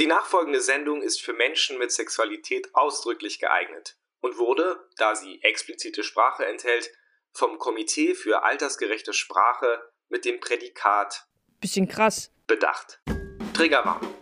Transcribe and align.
Die 0.00 0.06
nachfolgende 0.06 0.62
Sendung 0.62 1.02
ist 1.02 1.20
für 1.20 1.34
Menschen 1.34 1.76
mit 1.76 1.92
Sexualität 1.92 2.74
ausdrücklich 2.74 3.38
geeignet 3.38 3.98
und 4.22 4.38
wurde, 4.38 4.88
da 4.96 5.14
sie 5.14 5.42
explizite 5.42 6.04
Sprache 6.04 6.46
enthält, 6.46 6.90
vom 7.32 7.58
Komitee 7.58 8.14
für 8.14 8.42
altersgerechte 8.42 9.12
Sprache 9.12 9.92
mit 10.08 10.24
dem 10.24 10.40
Prädikat 10.40 11.26
Bisschen 11.60 11.86
krass 11.86 12.32
bedacht. 12.46 13.02
Triggerwarnung. 13.52 14.14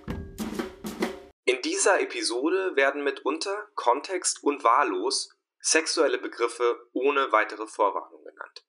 In 1.45 1.63
dieser 1.63 2.01
Episode 2.01 2.75
werden 2.75 3.05
mitunter 3.05 3.69
kontext- 3.77 4.43
und 4.43 4.65
wahllos 4.65 5.31
sexuelle 5.61 6.19
Begriffe 6.19 6.89
ohne 6.93 7.31
weitere 7.31 7.69
Vorwarnung 7.69 8.25
genannt. 8.25 8.65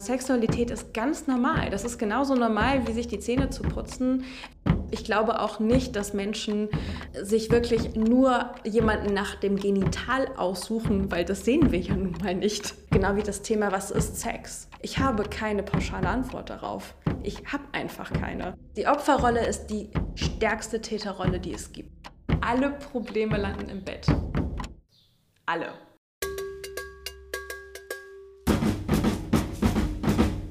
Sexualität 0.00 0.70
ist 0.70 0.94
ganz 0.94 1.26
normal. 1.26 1.70
Das 1.70 1.84
ist 1.84 1.98
genauso 1.98 2.34
normal, 2.36 2.86
wie 2.86 2.92
sich 2.92 3.08
die 3.08 3.18
Zähne 3.18 3.50
zu 3.50 3.62
putzen. 3.62 4.24
Ich 4.90 5.04
glaube 5.04 5.40
auch 5.40 5.60
nicht, 5.60 5.96
dass 5.96 6.14
Menschen 6.14 6.68
sich 7.20 7.50
wirklich 7.50 7.94
nur 7.94 8.54
jemanden 8.64 9.12
nach 9.12 9.34
dem 9.34 9.56
Genital 9.56 10.28
aussuchen, 10.36 11.10
weil 11.10 11.24
das 11.24 11.44
sehen 11.44 11.72
wir 11.72 11.78
ja 11.78 11.94
nun 11.94 12.16
mal 12.22 12.34
nicht. 12.34 12.74
Genau 12.90 13.14
wie 13.16 13.22
das 13.22 13.42
Thema, 13.42 13.70
was 13.70 13.90
ist 13.90 14.18
Sex? 14.18 14.68
Ich 14.80 14.98
habe 14.98 15.24
keine 15.24 15.62
pauschale 15.62 16.08
Antwort 16.08 16.48
darauf. 16.48 16.94
Ich 17.22 17.42
habe 17.52 17.64
einfach 17.72 18.12
keine. 18.12 18.54
Die 18.76 18.86
Opferrolle 18.86 19.46
ist 19.46 19.66
die 19.66 19.90
stärkste 20.14 20.80
Täterrolle, 20.80 21.38
die 21.38 21.52
es 21.52 21.72
gibt. 21.72 21.90
Alle 22.40 22.70
Probleme 22.70 23.36
landen 23.36 23.68
im 23.68 23.84
Bett. 23.84 24.06
Alle. 25.44 25.72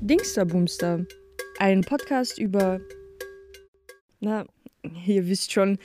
Dingster 0.01 0.45
Boomster. 0.45 1.05
Ein 1.59 1.81
Podcast 1.81 2.37
über. 2.37 2.79
Na, 4.19 4.45
ihr 5.05 5.27
wisst 5.27 5.51
schon. 5.51 5.77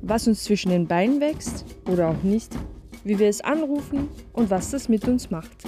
Was 0.00 0.26
uns 0.26 0.44
zwischen 0.44 0.70
den 0.70 0.86
Beinen 0.86 1.20
wächst 1.20 1.66
oder 1.86 2.08
auch 2.08 2.22
nicht, 2.22 2.56
wie 3.04 3.18
wir 3.18 3.28
es 3.28 3.42
anrufen 3.42 4.08
und 4.32 4.48
was 4.48 4.70
das 4.70 4.88
mit 4.88 5.06
uns 5.06 5.30
macht. 5.30 5.64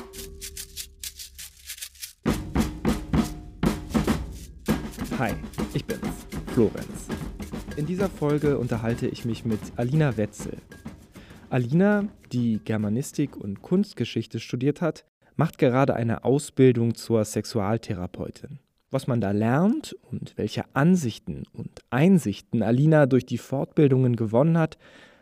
Hi, 5.18 5.32
ich 5.74 5.84
bin's, 5.84 6.26
Florenz. 6.54 7.08
In 7.76 7.84
dieser 7.84 8.08
Folge 8.08 8.56
unterhalte 8.56 9.08
ich 9.08 9.26
mich 9.26 9.44
mit 9.44 9.60
Alina 9.76 10.16
Wetzel. 10.16 10.56
Alina, 11.50 12.08
die 12.32 12.60
Germanistik 12.64 13.36
und 13.36 13.60
Kunstgeschichte 13.60 14.40
studiert 14.40 14.80
hat, 14.80 15.04
macht 15.36 15.58
gerade 15.58 15.94
eine 15.94 16.24
Ausbildung 16.24 16.94
zur 16.94 17.26
Sexualtherapeutin. 17.26 18.58
Was 18.92 19.06
man 19.06 19.20
da 19.20 19.30
lernt 19.30 19.96
und 20.10 20.32
welche 20.36 20.64
Ansichten 20.74 21.44
und 21.52 21.82
Einsichten 21.90 22.62
Alina 22.62 23.06
durch 23.06 23.24
die 23.24 23.38
Fortbildungen 23.38 24.16
gewonnen 24.16 24.58
hat, 24.58 24.78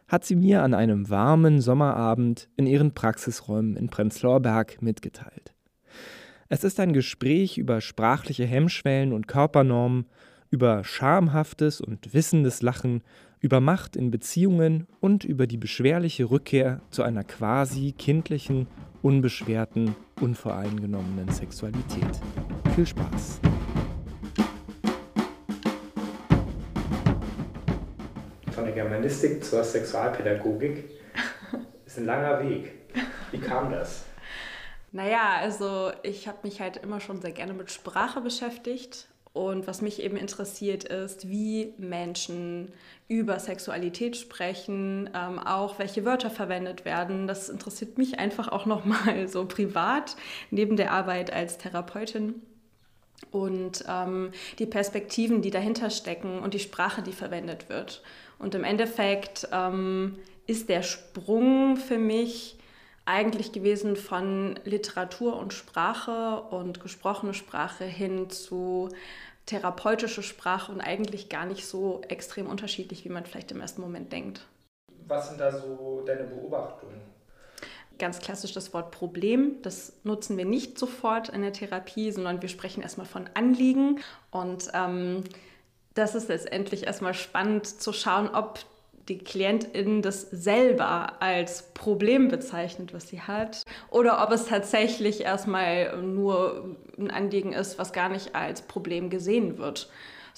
hat 0.07 0.25
sie 0.25 0.37
mir 0.37 0.63
an 0.63 0.73
einem 0.73 1.11
warmen 1.11 1.61
Sommerabend 1.61 2.49
in 2.57 2.67
ihren 2.67 2.95
Praxisräumen 2.95 3.77
in 3.77 3.91
Prenzlauer 3.91 4.41
Berg 4.41 4.81
mitgeteilt. 4.81 5.53
Es 6.49 6.65
ist 6.65 6.81
ein 6.81 6.95
Gespräch 6.95 7.59
über 7.59 7.83
sprachliche 7.83 8.47
Hemmschwellen 8.47 9.13
und 9.13 9.29
Körpernormen, 9.29 10.07
über 10.51 10.83
schamhaftes 10.83 11.83
und 11.83 12.15
wissendes 12.15 12.63
Lachen, 12.63 13.03
über 13.41 13.61
Macht 13.61 13.97
in 13.97 14.11
Beziehungen 14.11 14.87
und 15.01 15.25
über 15.25 15.47
die 15.47 15.59
beschwerliche 15.59 16.31
Rückkehr 16.31 16.81
zu 16.89 17.03
einer 17.03 17.23
quasi 17.23 17.93
kindlichen, 17.93 18.67
unbeschwerten, 19.03 19.95
unvoreingenommenen 20.23 21.29
Sexualität. 21.29 22.19
Viel 22.75 22.87
Spaß! 22.87 23.43
Der 28.69 28.85
Germanistik 28.85 29.43
zur 29.45 29.65
Sexualpädagogik 29.65 30.85
ist 31.87 31.99
ein 31.99 32.05
langer 32.05 32.43
Weg. 32.43 32.73
Wie 33.31 33.39
kam 33.39 33.71
das? 33.71 34.05
Naja, 34.93 35.37
also 35.41 35.91
ich 36.03 36.29
habe 36.29 36.39
mich 36.43 36.61
halt 36.61 36.79
immer 36.79 37.01
schon 37.01 37.21
sehr 37.21 37.33
gerne 37.33 37.55
mit 37.55 37.71
Sprache 37.71 38.21
beschäftigt. 38.21 39.09
Und 39.33 39.67
was 39.67 39.83
mich 39.83 40.03
eben 40.03 40.17
interessiert 40.17 40.85
ist, 40.85 41.29
wie 41.29 41.75
Menschen 41.79 42.73
über 43.09 43.39
Sexualität 43.39 44.17
sprechen, 44.17 45.09
ähm, 45.15 45.39
auch 45.39 45.79
welche 45.79 46.05
Wörter 46.05 46.31
verwendet 46.31 46.85
werden. 46.85 47.27
Das 47.27 47.49
interessiert 47.49 47.99
mich 47.99 48.19
einfach 48.19 48.49
auch 48.49 48.67
nochmal 48.67 49.29
so 49.29 49.47
privat, 49.47 50.17
neben 50.51 50.77
der 50.77 50.93
Arbeit 50.93 51.33
als 51.33 51.57
Therapeutin. 51.57 52.43
Und 53.31 53.85
ähm, 53.89 54.31
die 54.59 54.67
Perspektiven, 54.67 55.43
die 55.43 55.51
dahinter 55.51 55.91
stecken 55.91 56.39
und 56.39 56.55
die 56.55 56.59
Sprache, 56.59 57.03
die 57.03 57.13
verwendet 57.13 57.69
wird. 57.69 58.03
Und 58.39 58.55
im 58.55 58.65
Endeffekt 58.65 59.49
ähm, 59.53 60.19
ist 60.47 60.69
der 60.69 60.83
Sprung 60.83 61.77
für 61.77 61.99
mich 61.99 62.57
eigentlich 63.05 63.53
gewesen 63.53 63.97
von 63.97 64.59
Literatur 64.65 65.39
und 65.39 65.55
Sprache 65.55 66.43
und 66.51 66.81
gesprochene 66.81 67.35
Sprache 67.35 67.85
hin 67.85 68.29
zu 68.31 68.91
therapeutische 69.47 70.23
Sprache 70.23 70.71
und 70.71 70.83
eigentlich 70.83 71.31
gar 71.31 71.47
nicht 71.47 71.67
so 71.67 72.03
extrem 72.09 72.47
unterschiedlich, 72.47 73.05
wie 73.05 73.09
man 73.09 73.25
vielleicht 73.25 73.51
im 73.51 73.63
ersten 73.63 73.81
Moment 73.81 74.13
denkt. 74.13 74.47
Was 75.07 75.29
sind 75.29 75.41
da 75.41 75.51
so 75.51 76.03
deine 76.07 76.25
Beobachtungen? 76.25 77.01
Ganz 77.99 78.21
klassisch 78.21 78.53
das 78.53 78.73
Wort 78.73 78.93
Problem. 78.93 79.57
Das 79.63 79.93
nutzen 80.05 80.37
wir 80.37 80.45
nicht 80.45 80.79
sofort 80.79 81.29
in 81.31 81.43
der 81.43 81.53
Therapie, 81.53 82.13
sondern 82.13 82.41
wir 82.41 82.49
sprechen 82.49 82.83
erstmal 82.83 83.07
von 83.07 83.29
Anliegen. 83.35 84.01
Und 84.31 84.69
ähm, 84.73 85.25
das 85.95 86.15
ist 86.15 86.29
letztendlich 86.29 86.87
erstmal 86.87 87.15
spannend 87.15 87.67
zu 87.67 87.93
schauen, 87.93 88.29
ob 88.29 88.61
die 89.09 89.19
Klientin 89.19 90.03
das 90.03 90.23
selber 90.31 91.21
als 91.23 91.71
Problem 91.75 92.29
bezeichnet, 92.29 92.93
was 92.93 93.09
sie 93.09 93.21
hat, 93.21 93.65
oder 93.91 94.23
ob 94.23 94.33
es 94.33 94.47
tatsächlich 94.47 95.23
erstmal 95.23 96.01
nur 96.03 96.77
ein 96.99 97.11
Anliegen 97.11 97.53
ist, 97.53 97.79
was 97.79 97.93
gar 97.93 98.09
nicht 98.09 98.35
als 98.35 98.63
Problem 98.63 99.11
gesehen 99.11 99.59
wird, 99.59 99.89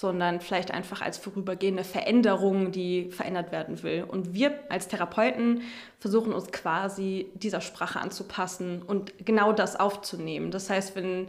sondern 0.00 0.40
vielleicht 0.40 0.70
einfach 0.70 1.02
als 1.02 1.18
vorübergehende 1.18 1.84
Veränderung, 1.84 2.72
die 2.72 3.10
verändert 3.10 3.52
werden 3.52 3.82
will. 3.82 4.02
Und 4.08 4.32
wir 4.32 4.58
als 4.70 4.88
Therapeuten 4.88 5.60
versuchen 5.98 6.32
uns 6.32 6.50
quasi 6.52 7.26
dieser 7.34 7.60
Sprache 7.60 8.00
anzupassen 8.00 8.80
und 8.80 9.12
genau 9.26 9.52
das 9.52 9.78
aufzunehmen. 9.78 10.50
Das 10.50 10.70
heißt, 10.70 10.96
wenn 10.96 11.28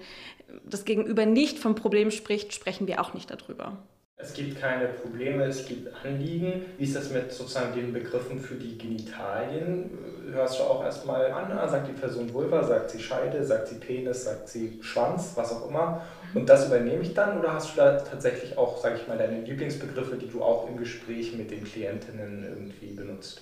das 0.63 0.85
Gegenüber 0.85 1.25
nicht 1.25 1.59
vom 1.59 1.75
Problem 1.75 2.11
spricht, 2.11 2.53
sprechen 2.53 2.87
wir 2.87 3.01
auch 3.01 3.13
nicht 3.13 3.29
darüber. 3.29 3.77
Es 4.15 4.33
gibt 4.33 4.61
keine 4.61 4.87
Probleme, 4.87 5.45
es 5.45 5.65
gibt 5.65 5.89
Anliegen. 6.05 6.61
Wie 6.77 6.83
ist 6.83 6.95
das 6.95 7.09
mit 7.09 7.31
sozusagen 7.31 7.73
den 7.73 7.91
Begriffen 7.91 8.39
für 8.39 8.55
die 8.55 8.77
Genitalien? 8.77 9.89
Hörst 10.31 10.59
du 10.59 10.63
auch 10.63 10.83
erstmal 10.83 11.31
an, 11.31 11.51
ah, 11.51 11.67
sagt 11.67 11.87
die 11.89 11.99
Person 11.99 12.31
Vulva, 12.33 12.63
sagt 12.63 12.91
sie 12.91 12.99
Scheide, 12.99 13.43
sagt 13.43 13.67
sie 13.67 13.75
Penis, 13.75 14.23
sagt 14.25 14.47
sie 14.47 14.79
Schwanz, 14.81 15.33
was 15.35 15.51
auch 15.51 15.67
immer. 15.67 16.03
Und 16.33 16.49
das 16.49 16.67
übernehme 16.67 17.01
ich 17.01 17.13
dann 17.13 17.39
oder 17.39 17.53
hast 17.53 17.73
du 17.73 17.77
da 17.77 17.97
tatsächlich 17.97 18.57
auch, 18.57 18.81
sage 18.81 18.99
ich 19.01 19.07
mal, 19.07 19.17
deine 19.17 19.41
Lieblingsbegriffe, 19.41 20.15
die 20.15 20.27
du 20.27 20.41
auch 20.41 20.67
im 20.67 20.77
Gespräch 20.77 21.33
mit 21.33 21.51
den 21.51 21.63
Klientinnen 21.63 22.43
irgendwie 22.43 22.93
benutzt? 22.93 23.41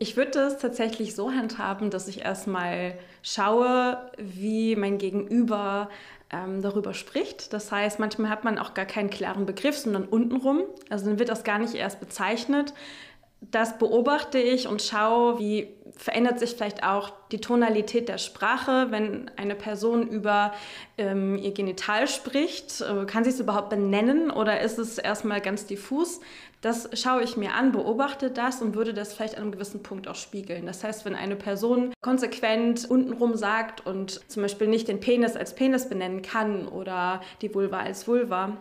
Ich 0.00 0.16
würde 0.16 0.38
es 0.40 0.58
tatsächlich 0.58 1.14
so 1.14 1.32
handhaben, 1.32 1.90
dass 1.90 2.06
ich 2.06 2.20
erstmal 2.20 2.94
schaue, 3.22 3.98
wie 4.16 4.76
mein 4.76 4.98
Gegenüber 4.98 5.88
ähm, 6.30 6.62
darüber 6.62 6.94
spricht. 6.94 7.52
Das 7.52 7.72
heißt, 7.72 7.98
manchmal 7.98 8.30
hat 8.30 8.44
man 8.44 8.58
auch 8.58 8.74
gar 8.74 8.84
keinen 8.84 9.10
klaren 9.10 9.46
Begriff, 9.46 9.76
sondern 9.76 10.04
untenrum. 10.04 10.62
Also 10.88 11.06
dann 11.06 11.18
wird 11.18 11.30
das 11.30 11.42
gar 11.42 11.58
nicht 11.58 11.74
erst 11.74 12.00
bezeichnet. 12.00 12.74
Das 13.40 13.78
beobachte 13.78 14.38
ich 14.38 14.66
und 14.66 14.82
schaue, 14.82 15.38
wie 15.38 15.68
verändert 15.96 16.38
sich 16.38 16.54
vielleicht 16.54 16.84
auch 16.84 17.12
die 17.32 17.40
Tonalität 17.40 18.08
der 18.08 18.18
Sprache, 18.18 18.88
wenn 18.90 19.30
eine 19.36 19.54
Person 19.54 20.06
über 20.06 20.52
ähm, 20.96 21.36
ihr 21.36 21.52
Genital 21.52 22.08
spricht. 22.08 22.80
Äh, 22.80 23.04
kann 23.06 23.24
sie 23.24 23.30
es 23.30 23.40
überhaupt 23.40 23.70
benennen 23.70 24.30
oder 24.30 24.60
ist 24.60 24.78
es 24.78 24.98
erstmal 24.98 25.40
ganz 25.40 25.66
diffus? 25.66 26.20
Das 26.60 26.88
schaue 26.94 27.22
ich 27.22 27.36
mir 27.36 27.54
an, 27.54 27.70
beobachte 27.70 28.30
das 28.30 28.62
und 28.62 28.74
würde 28.74 28.92
das 28.92 29.12
vielleicht 29.12 29.36
an 29.36 29.42
einem 29.42 29.52
gewissen 29.52 29.82
Punkt 29.82 30.08
auch 30.08 30.16
spiegeln. 30.16 30.66
Das 30.66 30.82
heißt, 30.82 31.04
wenn 31.04 31.14
eine 31.14 31.36
Person 31.36 31.92
konsequent 32.00 32.90
untenrum 32.90 33.36
sagt 33.36 33.86
und 33.86 34.20
zum 34.28 34.42
Beispiel 34.42 34.66
nicht 34.66 34.88
den 34.88 34.98
Penis 34.98 35.36
als 35.36 35.54
Penis 35.54 35.88
benennen 35.88 36.22
kann 36.22 36.66
oder 36.66 37.20
die 37.42 37.54
Vulva 37.54 37.78
als 37.78 38.08
Vulva, 38.08 38.56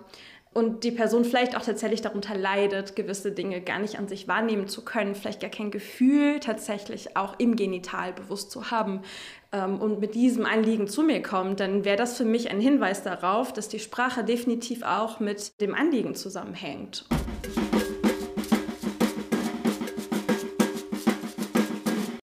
und 0.58 0.84
die 0.84 0.90
Person 0.90 1.24
vielleicht 1.24 1.56
auch 1.56 1.62
tatsächlich 1.62 2.02
darunter 2.02 2.36
leidet, 2.36 2.96
gewisse 2.96 3.32
Dinge 3.32 3.62
gar 3.62 3.78
nicht 3.78 4.00
an 4.00 4.08
sich 4.08 4.28
wahrnehmen 4.28 4.68
zu 4.68 4.84
können, 4.84 5.14
vielleicht 5.14 5.40
gar 5.40 5.52
kein 5.52 5.70
Gefühl 5.70 6.40
tatsächlich 6.40 7.16
auch 7.16 7.36
im 7.38 7.56
Genital 7.56 8.12
bewusst 8.12 8.50
zu 8.50 8.72
haben 8.72 9.04
ähm, 9.52 9.80
und 9.80 10.00
mit 10.00 10.16
diesem 10.16 10.48
Anliegen 10.48 10.88
zu 10.88 11.04
mir 11.04 11.22
kommt, 11.22 11.60
dann 11.60 11.86
wäre 11.86 11.96
das 11.96 12.18
für 12.18 12.26
mich 12.26 12.50
ein 12.50 12.60
Hinweis 12.60 13.04
darauf, 13.04 13.54
dass 13.54 13.70
die 13.70 13.78
Sprache 13.78 14.24
definitiv 14.24 14.82
auch 14.82 15.20
mit 15.20 15.62
dem 15.62 15.76
Anliegen 15.76 16.16
zusammenhängt. 16.16 17.06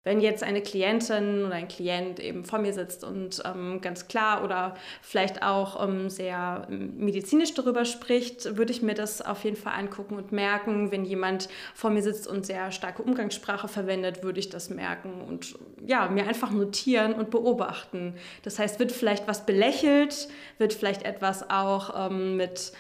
Wenn 0.09 0.21
jetzt 0.21 0.41
eine 0.41 0.63
Klientin 0.63 1.45
oder 1.45 1.53
ein 1.53 1.67
Klient 1.67 2.19
eben 2.19 2.44
vor 2.44 2.57
mir 2.57 2.73
sitzt 2.73 3.03
und 3.03 3.44
ähm, 3.45 3.79
ganz 3.79 4.07
klar 4.07 4.44
oder 4.44 4.73
vielleicht 5.03 5.44
auch 5.44 5.88
ähm, 5.88 6.09
sehr 6.09 6.65
ähm, 6.67 6.97
medizinisch 6.97 7.53
darüber 7.53 7.85
spricht, 7.85 8.57
würde 8.57 8.71
ich 8.71 8.81
mir 8.81 8.95
das 8.95 9.21
auf 9.21 9.44
jeden 9.44 9.56
Fall 9.56 9.73
angucken 9.73 10.15
und 10.15 10.31
merken. 10.31 10.91
Wenn 10.91 11.06
jemand 11.06 11.47
vor 11.75 11.91
mir 11.91 12.01
sitzt 12.01 12.25
und 12.25 12.44
sehr 12.44 12.71
starke 12.71 13.03
Umgangssprache 13.03 13.67
verwendet, 13.67 14.23
würde 14.23 14.39
ich 14.39 14.50
das 14.50 14.71
merken 14.71 15.21
und 15.27 15.53
ja, 15.85 16.07
mir 16.07 16.27
einfach 16.27 16.50
notieren 16.50 17.13
und 17.13 17.29
beobachten. 17.29 18.15
Das 18.41 18.57
heißt, 18.57 18.79
wird 18.79 18.91
vielleicht 18.91 19.27
was 19.27 19.45
belächelt, 19.45 20.27
wird 20.57 20.73
vielleicht 20.73 21.03
etwas 21.03 21.51
auch 21.51 22.09
ähm, 22.09 22.35
mit 22.35 22.71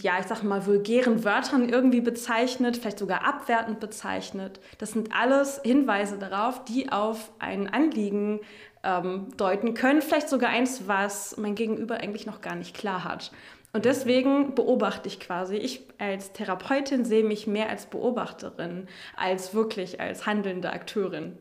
ja, 0.00 0.18
ich 0.20 0.26
sag 0.26 0.42
mal, 0.42 0.66
vulgären 0.66 1.24
Wörtern 1.24 1.68
irgendwie 1.68 2.00
bezeichnet, 2.00 2.76
vielleicht 2.76 2.98
sogar 2.98 3.26
abwertend 3.26 3.80
bezeichnet. 3.80 4.60
Das 4.78 4.92
sind 4.92 5.14
alles 5.14 5.60
Hinweise 5.62 6.18
darauf, 6.18 6.64
die 6.64 6.90
auf 6.90 7.30
ein 7.38 7.68
Anliegen 7.68 8.40
ähm, 8.82 9.28
deuten 9.36 9.74
können, 9.74 10.02
vielleicht 10.02 10.28
sogar 10.28 10.50
eins, 10.50 10.86
was 10.86 11.36
mein 11.36 11.54
Gegenüber 11.54 11.96
eigentlich 11.96 12.26
noch 12.26 12.40
gar 12.40 12.54
nicht 12.54 12.74
klar 12.74 13.04
hat. 13.04 13.32
Und 13.72 13.86
deswegen 13.86 14.54
beobachte 14.54 15.08
ich 15.08 15.18
quasi. 15.18 15.56
Ich 15.56 15.86
als 15.98 16.32
Therapeutin 16.32 17.04
sehe 17.04 17.24
mich 17.24 17.46
mehr 17.46 17.70
als 17.70 17.86
Beobachterin, 17.86 18.86
als 19.16 19.54
wirklich 19.54 20.00
als 20.00 20.26
handelnde 20.26 20.70
Akteurin. 20.70 21.38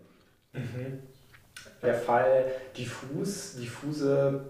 Mhm. 0.53 0.99
Der 1.81 1.95
Fall 1.95 2.45
diffus, 2.77 3.55
diffuse 3.55 4.45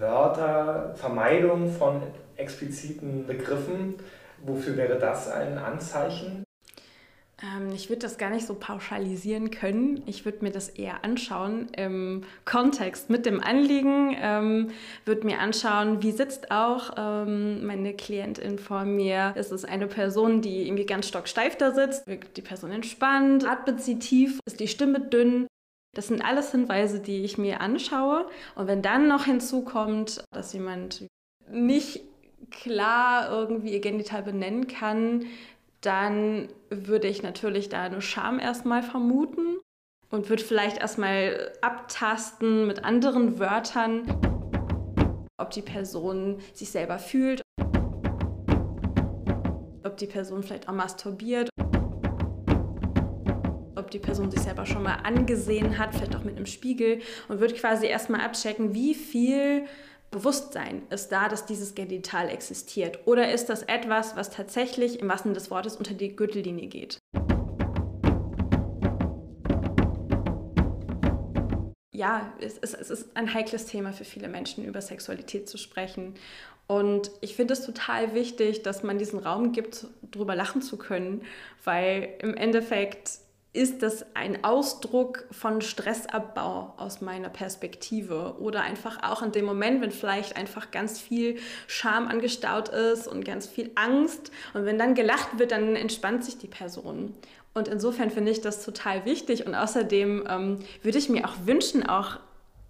Wörter, 0.00 0.94
Vermeidung 0.94 1.70
von 1.70 2.02
expliziten 2.36 3.26
Begriffen. 3.26 3.94
Wofür 4.44 4.76
wäre 4.76 4.98
das 4.98 5.30
ein 5.30 5.58
Anzeichen? 5.58 6.44
Ähm, 7.42 7.72
ich 7.74 7.88
würde 7.88 8.00
das 8.00 8.18
gar 8.18 8.30
nicht 8.30 8.46
so 8.46 8.54
pauschalisieren 8.54 9.50
können. 9.50 10.02
Ich 10.06 10.24
würde 10.24 10.38
mir 10.42 10.50
das 10.50 10.68
eher 10.68 11.04
anschauen 11.04 11.68
im 11.76 12.24
Kontext 12.44 13.10
mit 13.10 13.26
dem 13.26 13.42
Anliegen, 13.42 14.16
ähm, 14.20 14.70
würde 15.04 15.26
mir 15.26 15.40
anschauen, 15.40 16.02
wie 16.02 16.12
sitzt 16.12 16.50
auch 16.50 16.92
ähm, 16.96 17.66
meine 17.66 17.94
Klientin 17.94 18.58
vor 18.58 18.84
mir. 18.84 19.32
Ist 19.36 19.52
es 19.52 19.64
eine 19.64 19.86
Person, 19.86 20.40
die 20.42 20.66
irgendwie 20.66 20.86
ganz 20.86 21.08
stocksteif 21.08 21.56
da 21.56 21.72
sitzt? 21.72 22.06
Wirkt 22.06 22.36
die 22.36 22.42
Person 22.42 22.70
entspannt? 22.70 23.48
Atmet 23.48 23.80
sie 23.80 23.98
tief? 23.98 24.38
Ist 24.46 24.60
die 24.60 24.68
Stimme 24.68 25.00
dünn? 25.00 25.46
Das 25.94 26.06
sind 26.06 26.24
alles 26.24 26.52
Hinweise, 26.52 27.00
die 27.00 27.22
ich 27.22 27.36
mir 27.36 27.60
anschaue. 27.60 28.26
Und 28.54 28.66
wenn 28.66 28.80
dann 28.80 29.08
noch 29.08 29.26
hinzukommt, 29.26 30.24
dass 30.32 30.54
jemand 30.54 31.06
nicht 31.50 32.00
klar 32.50 33.30
irgendwie 33.30 33.74
ihr 33.74 33.80
Genital 33.80 34.22
benennen 34.22 34.68
kann, 34.68 35.26
dann 35.82 36.48
würde 36.70 37.08
ich 37.08 37.22
natürlich 37.22 37.68
da 37.68 37.82
eine 37.82 38.00
Scham 38.00 38.38
erstmal 38.38 38.82
vermuten 38.82 39.58
und 40.10 40.30
würde 40.30 40.42
vielleicht 40.42 40.78
erstmal 40.78 41.52
abtasten 41.60 42.66
mit 42.66 42.84
anderen 42.84 43.38
Wörtern, 43.38 44.06
ob 45.36 45.50
die 45.50 45.62
Person 45.62 46.40
sich 46.54 46.70
selber 46.70 46.98
fühlt, 46.98 47.42
ob 49.84 49.96
die 49.98 50.06
Person 50.06 50.42
vielleicht 50.42 50.68
auch 50.68 50.74
masturbiert, 50.74 51.50
die 53.92 53.98
Person 53.98 54.30
sich 54.30 54.40
selber 54.40 54.66
schon 54.66 54.82
mal 54.82 54.96
angesehen 55.02 55.78
hat, 55.78 55.94
vielleicht 55.94 56.16
auch 56.16 56.24
mit 56.24 56.36
einem 56.36 56.46
Spiegel 56.46 57.00
und 57.28 57.40
würde 57.40 57.54
quasi 57.54 57.86
erstmal 57.86 58.20
abchecken, 58.20 58.74
wie 58.74 58.94
viel 58.94 59.64
Bewusstsein 60.10 60.82
ist 60.90 61.08
da, 61.08 61.28
dass 61.28 61.46
dieses 61.46 61.74
Genital 61.74 62.28
existiert? 62.28 63.06
Oder 63.06 63.32
ist 63.32 63.46
das 63.46 63.62
etwas, 63.62 64.14
was 64.14 64.30
tatsächlich 64.30 65.00
im 65.00 65.08
wahrsten 65.08 65.32
des 65.32 65.50
Wortes 65.50 65.76
unter 65.76 65.94
die 65.94 66.14
Gürtellinie 66.14 66.66
geht? 66.66 66.98
Ja, 71.94 72.32
es 72.40 72.58
ist, 72.58 72.74
es 72.74 72.90
ist 72.90 73.16
ein 73.16 73.32
heikles 73.32 73.66
Thema 73.66 73.92
für 73.92 74.04
viele 74.04 74.28
Menschen, 74.28 74.64
über 74.64 74.80
Sexualität 74.80 75.48
zu 75.48 75.56
sprechen. 75.56 76.14
Und 76.66 77.10
ich 77.20 77.36
finde 77.36 77.54
es 77.54 77.64
total 77.64 78.14
wichtig, 78.14 78.62
dass 78.62 78.82
man 78.82 78.98
diesen 78.98 79.18
Raum 79.18 79.52
gibt, 79.52 79.86
darüber 80.10 80.34
lachen 80.34 80.62
zu 80.62 80.78
können, 80.78 81.22
weil 81.64 82.08
im 82.20 82.34
Endeffekt 82.34 83.18
ist 83.54 83.82
das 83.82 84.06
ein 84.14 84.44
Ausdruck 84.44 85.26
von 85.30 85.60
Stressabbau 85.60 86.72
aus 86.78 87.02
meiner 87.02 87.28
Perspektive 87.28 88.36
oder 88.38 88.62
einfach 88.62 89.02
auch 89.02 89.22
in 89.22 89.32
dem 89.32 89.44
Moment, 89.44 89.82
wenn 89.82 89.90
vielleicht 89.90 90.36
einfach 90.36 90.70
ganz 90.70 90.98
viel 90.98 91.38
Scham 91.66 92.08
angestaut 92.08 92.70
ist 92.70 93.06
und 93.06 93.24
ganz 93.24 93.46
viel 93.46 93.70
Angst 93.74 94.30
und 94.54 94.64
wenn 94.64 94.78
dann 94.78 94.94
gelacht 94.94 95.38
wird, 95.38 95.52
dann 95.52 95.76
entspannt 95.76 96.24
sich 96.24 96.38
die 96.38 96.46
Person. 96.46 97.14
Und 97.52 97.68
insofern 97.68 98.10
finde 98.10 98.32
ich 98.32 98.40
das 98.40 98.64
total 98.64 99.04
wichtig 99.04 99.46
und 99.46 99.54
außerdem 99.54 100.24
ähm, 100.26 100.58
würde 100.82 100.96
ich 100.96 101.10
mir 101.10 101.28
auch 101.28 101.34
wünschen, 101.44 101.86
auch 101.86 102.18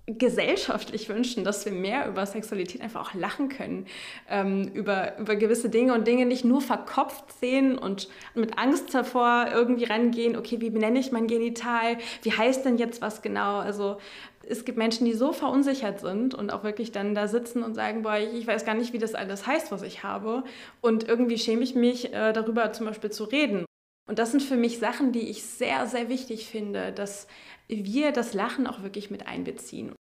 gesellschaftlich 0.07 1.09
wünschen, 1.09 1.45
dass 1.45 1.65
wir 1.65 1.73
mehr 1.73 2.09
über 2.09 2.27
Sexualität 2.27 2.81
einfach 2.81 3.09
auch 3.09 3.15
lachen 3.15 3.49
können, 3.49 3.87
ähm, 4.29 4.69
über, 4.75 5.17
über 5.19 5.37
gewisse 5.37 5.71
Dinge 5.71 5.95
und 5.95 6.07
Dinge 6.09 6.27
nicht 6.27 6.45
nur 6.45 6.61
verkopft 6.61 7.33
sehen 7.41 7.79
und 7.79 8.09
mit 8.35 8.59
Angst 8.59 8.93
davor 8.95 9.47
irgendwie 9.53 9.85
rangehen, 9.85 10.37
okay, 10.37 10.61
wie 10.61 10.71
benenne 10.71 10.99
ich 10.99 11.13
mein 11.13 11.29
Genital, 11.29 11.99
wie 12.23 12.33
heißt 12.33 12.65
denn 12.65 12.79
jetzt 12.79 13.01
was 13.01 13.23
genau, 13.23 13.59
also 13.59 13.99
es 14.49 14.65
gibt 14.65 14.77
Menschen, 14.77 15.05
die 15.05 15.15
so 15.15 15.33
verunsichert 15.33 16.01
sind 16.01 16.35
und 16.35 16.53
auch 16.53 16.65
wirklich 16.65 16.91
dann 16.91 17.15
da 17.15 17.29
sitzen 17.29 17.63
und 17.63 17.75
sagen, 17.75 18.03
boah, 18.03 18.19
ich 18.19 18.45
weiß 18.45 18.65
gar 18.65 18.75
nicht, 18.75 18.93
wie 18.93 18.99
das 18.99 19.15
alles 19.15 19.47
heißt, 19.47 19.71
was 19.71 19.83
ich 19.83 20.03
habe 20.03 20.43
und 20.81 21.07
irgendwie 21.07 21.39
schäme 21.39 21.63
ich 21.63 21.77
mich, 21.77 22.13
äh, 22.13 22.33
darüber 22.33 22.73
zum 22.73 22.87
Beispiel 22.87 23.11
zu 23.11 23.23
reden. 23.23 23.65
Und 24.07 24.19
das 24.19 24.31
sind 24.31 24.43
für 24.43 24.57
mich 24.57 24.79
Sachen, 24.79 25.13
die 25.13 25.31
ich 25.31 25.45
sehr, 25.45 25.87
sehr 25.87 26.09
wichtig 26.09 26.47
finde, 26.47 26.93
dass 26.93 27.27
wir 27.69 28.13
das 28.13 28.35
Lachen 28.35 28.67
auch 28.67 28.83
wirklich 28.83 29.11
mit 29.11 29.27
einbeziehen. 29.27 29.93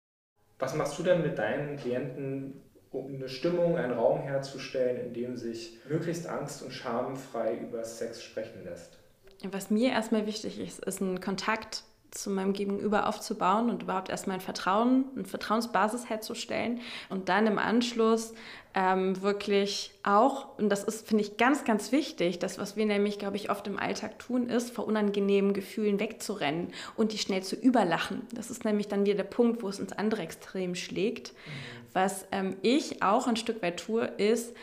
Was 0.59 0.75
machst 0.75 0.99
du 0.99 1.03
denn 1.03 1.23
mit 1.23 1.39
deinen 1.39 1.77
Klienten, 1.77 2.61
um 2.91 3.15
eine 3.15 3.29
Stimmung, 3.29 3.77
einen 3.77 3.93
Raum 3.93 4.21
herzustellen, 4.21 5.07
in 5.07 5.15
dem 5.15 5.37
sich 5.37 5.79
möglichst 5.89 6.27
angst- 6.27 6.63
und 6.63 6.73
schamfrei 6.73 7.57
über 7.57 7.85
Sex 7.85 8.23
sprechen 8.23 8.65
lässt? 8.65 8.99
Was 9.45 9.71
mir 9.71 9.91
erstmal 9.91 10.27
wichtig 10.27 10.61
ist, 10.61 10.85
ist 10.85 11.01
ein 11.01 11.21
Kontakt 11.21 11.85
zu 12.13 12.31
meinem 12.31 12.53
Gegenüber 12.53 13.09
aufzubauen 13.09 13.71
und 13.71 13.83
überhaupt 13.83 14.11
erstmal 14.11 14.37
ein 14.37 14.43
Vertrauen, 14.43 15.07
eine 15.17 15.25
Vertrauensbasis 15.25 16.09
herzustellen 16.09 16.81
und 17.09 17.29
dann 17.29 17.47
im 17.47 17.59
Anschluss 17.59 18.35
ähm, 18.75 19.21
wirklich 19.23 19.93
auch, 20.03 20.59
und 20.59 20.69
das 20.69 20.85
ist, 20.85 21.07
finde 21.07 21.25
ich, 21.25 21.37
ganz, 21.37 21.65
ganz 21.65 21.91
wichtig, 21.91 22.39
das, 22.39 22.59
was 22.59 22.77
wir 22.77 22.87
nämlich, 22.87 23.19
glaube 23.19 23.37
ich, 23.37 23.51
oft 23.51 23.67
im 23.67 23.79
Alltag 23.79 24.19
tun, 24.19 24.49
ist, 24.49 24.71
vor 24.71 24.87
unangenehmen 24.87 25.53
Gefühlen 25.55 26.01
wegzurennen 26.01 26.69
und 26.97 27.13
die 27.13 27.19
schnell 27.19 27.43
zu 27.43 27.57
überlachen. 27.57 28.27
Das 28.35 28.51
ist 28.51 28.65
nämlich 28.65 28.89
dann 28.89 29.05
wieder 29.05 29.17
der 29.17 29.25
Punkt, 29.25 29.63
wo 29.63 29.69
es 29.69 29.79
ins 29.79 29.93
andere 29.93 30.23
Extrem 30.23 30.75
schlägt. 30.75 31.33
Mhm. 31.33 31.83
Was 31.95 32.27
ähm, 32.33 32.57
ich 32.63 33.03
auch 33.03 33.27
ein 33.27 33.37
Stück 33.37 33.63
weit 33.63 33.79
tue, 33.79 34.05
ist, 34.05 34.55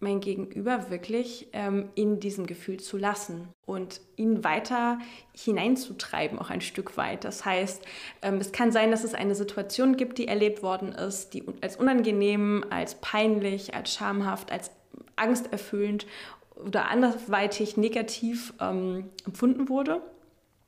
mein 0.00 0.20
Gegenüber 0.20 0.90
wirklich 0.90 1.48
ähm, 1.52 1.90
in 1.94 2.20
diesem 2.20 2.46
Gefühl 2.46 2.78
zu 2.78 2.96
lassen 2.96 3.48
und 3.66 4.00
ihn 4.16 4.44
weiter 4.44 4.98
hineinzutreiben, 5.32 6.38
auch 6.38 6.50
ein 6.50 6.60
Stück 6.60 6.96
weit. 6.96 7.24
Das 7.24 7.44
heißt, 7.44 7.82
ähm, 8.22 8.36
es 8.36 8.52
kann 8.52 8.72
sein, 8.72 8.90
dass 8.90 9.04
es 9.04 9.14
eine 9.14 9.34
Situation 9.34 9.96
gibt, 9.96 10.18
die 10.18 10.28
erlebt 10.28 10.62
worden 10.62 10.92
ist, 10.92 11.34
die 11.34 11.44
als 11.60 11.76
unangenehm, 11.76 12.64
als 12.70 12.96
peinlich, 12.96 13.74
als 13.74 13.92
schamhaft, 13.92 14.52
als 14.52 14.70
angsterfüllend 15.16 16.06
oder 16.54 16.88
anderweitig 16.88 17.76
negativ 17.76 18.54
ähm, 18.60 19.10
empfunden 19.26 19.68
wurde. 19.68 20.00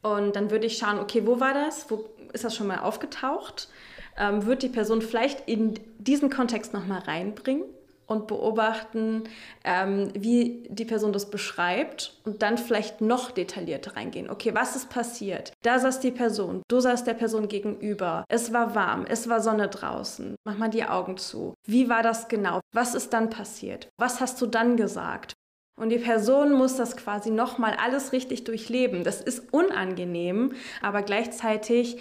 Und 0.03 0.37
dann 0.37 0.51
würde 0.51 0.67
ich 0.67 0.79
schauen, 0.79 0.99
okay, 0.99 1.27
wo 1.27 1.41
war 1.41 1.55
das? 1.55 1.91
Wo 1.91 2.09
ist 2.33 2.45
das 2.45 2.57
schon 2.57 2.67
mal 2.67 2.79
aufgetaucht? 2.79 3.69
Ähm, 4.17 4.47
wird 4.47 4.63
die 4.63 4.69
Person 4.69 5.03
vielleicht 5.03 5.49
in 5.49 5.75
diesen 5.99 6.31
Kontext 6.31 6.73
nochmal 6.73 7.01
reinbringen? 7.01 7.65
Und 8.11 8.27
beobachten, 8.27 9.25
ähm, 9.65 10.11
wie 10.15 10.65
die 10.69 10.85
Person 10.85 11.13
das 11.13 11.31
beschreibt 11.31 12.21
und 12.25 12.43
dann 12.43 12.59
vielleicht 12.59 13.01
noch 13.01 13.31
detaillierter 13.31 13.97
reingehen. 13.97 14.29
Okay, 14.29 14.53
was 14.53 14.75
ist 14.75 14.91
passiert? 14.91 15.53
Da 15.63 15.79
saß 15.79 16.01
die 16.01 16.11
Person, 16.11 16.63
du 16.69 16.81
saß 16.81 17.05
der 17.05 17.15
Person 17.15 17.47
gegenüber, 17.47 18.25
es 18.29 18.53
war 18.53 18.75
warm, 18.75 19.07
es 19.09 19.29
war 19.29 19.41
Sonne 19.41 19.69
draußen, 19.69 20.35
mach 20.45 20.59
mal 20.59 20.71
die 20.71 20.85
Augen 20.85 21.19
zu. 21.19 21.55
Wie 21.65 21.89
war 21.89 22.03
das 22.03 22.27
genau? 22.27 22.61
Was 22.75 22.97
ist 22.97 23.13
dann 23.13 23.31
passiert? 23.31 23.89
Was 23.97 24.21
hast 24.21 24.43
du 24.43 24.47
dann 24.47 24.77
gesagt? 24.77 25.35
Und 25.81 25.91
die 25.91 25.99
Person 25.99 26.53
muss 26.53 26.77
das 26.77 26.97
quasi 26.97 27.31
nochmal 27.31 27.77
alles 27.81 28.13
richtig 28.13 28.43
durchleben. 28.43 29.05
Das 29.05 29.21
ist 29.21 29.53
unangenehm, 29.53 30.53
aber 30.83 31.03
gleichzeitig 31.03 31.97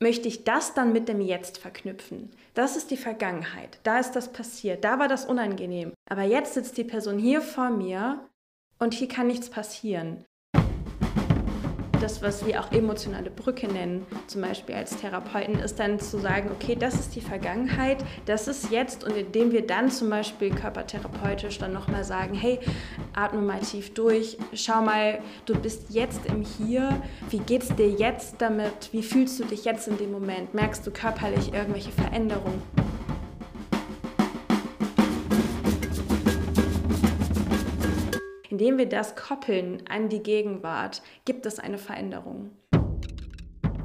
möchte 0.00 0.28
ich 0.28 0.44
das 0.44 0.74
dann 0.74 0.92
mit 0.92 1.08
dem 1.08 1.20
Jetzt 1.20 1.58
verknüpfen. 1.58 2.30
Das 2.54 2.76
ist 2.76 2.90
die 2.90 2.96
Vergangenheit. 2.96 3.78
Da 3.84 3.98
ist 3.98 4.12
das 4.12 4.32
passiert. 4.32 4.84
Da 4.84 4.98
war 4.98 5.08
das 5.08 5.24
unangenehm. 5.24 5.92
Aber 6.10 6.22
jetzt 6.22 6.54
sitzt 6.54 6.76
die 6.76 6.84
Person 6.84 7.18
hier 7.18 7.40
vor 7.40 7.70
mir 7.70 8.28
und 8.78 8.94
hier 8.94 9.08
kann 9.08 9.26
nichts 9.26 9.48
passieren. 9.48 10.24
Das, 12.04 12.20
was 12.20 12.44
wir 12.44 12.60
auch 12.60 12.70
emotionale 12.70 13.30
Brücke 13.30 13.66
nennen, 13.66 14.06
zum 14.26 14.42
Beispiel 14.42 14.74
als 14.74 14.94
Therapeuten, 14.98 15.58
ist 15.58 15.78
dann 15.80 15.98
zu 15.98 16.18
sagen, 16.18 16.50
okay, 16.52 16.76
das 16.78 16.96
ist 16.96 17.16
die 17.16 17.22
Vergangenheit, 17.22 18.04
das 18.26 18.46
ist 18.46 18.70
jetzt. 18.70 19.04
Und 19.04 19.16
indem 19.16 19.52
wir 19.52 19.66
dann 19.66 19.90
zum 19.90 20.10
Beispiel 20.10 20.50
körpertherapeutisch 20.50 21.56
dann 21.56 21.72
nochmal 21.72 22.04
sagen, 22.04 22.34
hey, 22.34 22.60
atme 23.14 23.40
mal 23.40 23.60
tief 23.60 23.94
durch, 23.94 24.36
schau 24.52 24.82
mal, 24.82 25.20
du 25.46 25.54
bist 25.54 25.86
jetzt 25.88 26.26
im 26.26 26.42
Hier, 26.42 27.02
wie 27.30 27.38
geht's 27.38 27.74
dir 27.74 27.88
jetzt 27.88 28.34
damit, 28.38 28.90
wie 28.92 29.02
fühlst 29.02 29.40
du 29.40 29.44
dich 29.44 29.64
jetzt 29.64 29.88
in 29.88 29.96
dem 29.96 30.12
Moment, 30.12 30.52
merkst 30.52 30.86
du 30.86 30.90
körperlich 30.90 31.54
irgendwelche 31.54 31.90
Veränderungen? 31.90 32.62
Indem 38.54 38.78
wir 38.78 38.88
das 38.88 39.16
koppeln 39.16 39.82
an 39.88 40.08
die 40.08 40.22
Gegenwart, 40.22 41.02
gibt 41.24 41.44
es 41.44 41.58
eine 41.58 41.76
Veränderung. 41.76 42.52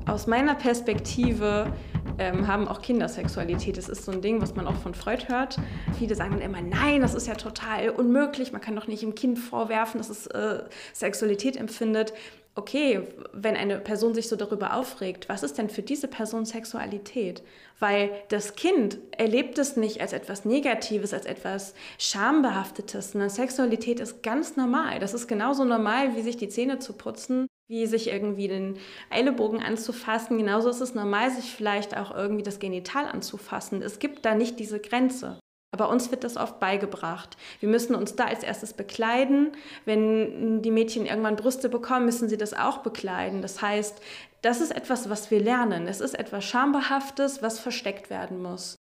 Aus 0.05 0.27
meiner 0.27 0.53
Perspektive 0.53 1.73
ähm, 2.19 2.47
haben 2.47 2.67
auch 2.67 2.81
Kinder 2.81 3.07
Sexualität. 3.09 3.77
Das 3.77 3.89
ist 3.89 4.05
so 4.05 4.11
ein 4.11 4.21
Ding, 4.21 4.41
was 4.41 4.55
man 4.55 4.67
auch 4.67 4.75
von 4.75 4.93
Freud 4.93 5.25
hört. 5.27 5.57
Viele 5.97 6.15
sagen 6.15 6.31
dann 6.31 6.41
immer, 6.41 6.61
nein, 6.61 7.01
das 7.01 7.15
ist 7.15 7.27
ja 7.27 7.35
total 7.35 7.89
unmöglich. 7.89 8.51
Man 8.51 8.61
kann 8.61 8.75
doch 8.75 8.87
nicht 8.87 9.01
dem 9.01 9.15
Kind 9.15 9.39
vorwerfen, 9.39 9.97
dass 9.99 10.09
es 10.09 10.27
äh, 10.27 10.63
Sexualität 10.93 11.57
empfindet 11.57 12.13
okay, 12.59 13.01
wenn 13.31 13.55
eine 13.55 13.79
Person 13.79 14.13
sich 14.13 14.27
so 14.27 14.35
darüber 14.35 14.75
aufregt, 14.75 15.29
was 15.29 15.43
ist 15.43 15.57
denn 15.57 15.69
für 15.69 15.81
diese 15.81 16.07
Person 16.07 16.45
Sexualität? 16.45 17.41
Weil 17.79 18.11
das 18.27 18.55
Kind 18.55 18.97
erlebt 19.17 19.57
es 19.57 19.77
nicht 19.77 20.01
als 20.01 20.11
etwas 20.11 20.43
Negatives, 20.43 21.13
als 21.13 21.25
etwas 21.25 21.73
Schambehaftetes, 21.97 23.11
sondern 23.11 23.29
Sexualität 23.29 24.01
ist 24.01 24.21
ganz 24.21 24.57
normal. 24.57 24.99
Das 24.99 25.13
ist 25.13 25.27
genauso 25.27 25.63
normal, 25.63 26.15
wie 26.15 26.21
sich 26.21 26.35
die 26.35 26.49
Zähne 26.49 26.79
zu 26.79 26.93
putzen, 26.93 27.47
wie 27.69 27.85
sich 27.85 28.09
irgendwie 28.09 28.47
den 28.47 28.77
Eilebogen 29.11 29.61
anzufassen. 29.61 30.37
Genauso 30.37 30.69
ist 30.69 30.81
es 30.81 30.95
normal, 30.95 31.29
sich 31.29 31.53
vielleicht 31.53 31.95
auch 31.95 32.13
irgendwie 32.13 32.43
das 32.43 32.59
Genital 32.59 33.05
anzufassen. 33.05 33.81
Es 33.81 33.99
gibt 33.99 34.25
da 34.25 34.35
nicht 34.35 34.59
diese 34.59 34.79
Grenze. 34.79 35.39
Aber 35.71 35.89
uns 35.89 36.09
wird 36.09 36.23
das 36.23 36.35
oft 36.35 36.59
beigebracht. 36.59 37.37
Wir 37.59 37.69
müssen 37.69 37.93
uns 37.93 38.15
da 38.15 38.25
als 38.25 38.43
erstes 38.43 38.73
bekleiden. 38.73 39.51
Wenn 39.85 40.63
die 40.63 40.71
Mädchen 40.71 41.05
irgendwann 41.05 41.35
Brüste 41.35 41.69
bekommen, 41.69 42.05
müssen 42.05 42.27
sie 42.27 42.37
das 42.37 42.55
auch 42.55 42.79
bekleiden. 42.79 43.43
Das 43.43 43.61
heißt, 43.61 44.01
das 44.41 44.61
ist 44.61 44.75
etwas, 44.75 45.11
was 45.11 45.29
wir 45.29 45.39
lernen. 45.39 45.87
Es 45.87 46.01
ist 46.01 46.17
etwas 46.17 46.43
Schambehaftes, 46.45 47.43
was 47.43 47.59
versteckt 47.59 48.09
werden 48.09 48.41
muss. 48.41 48.75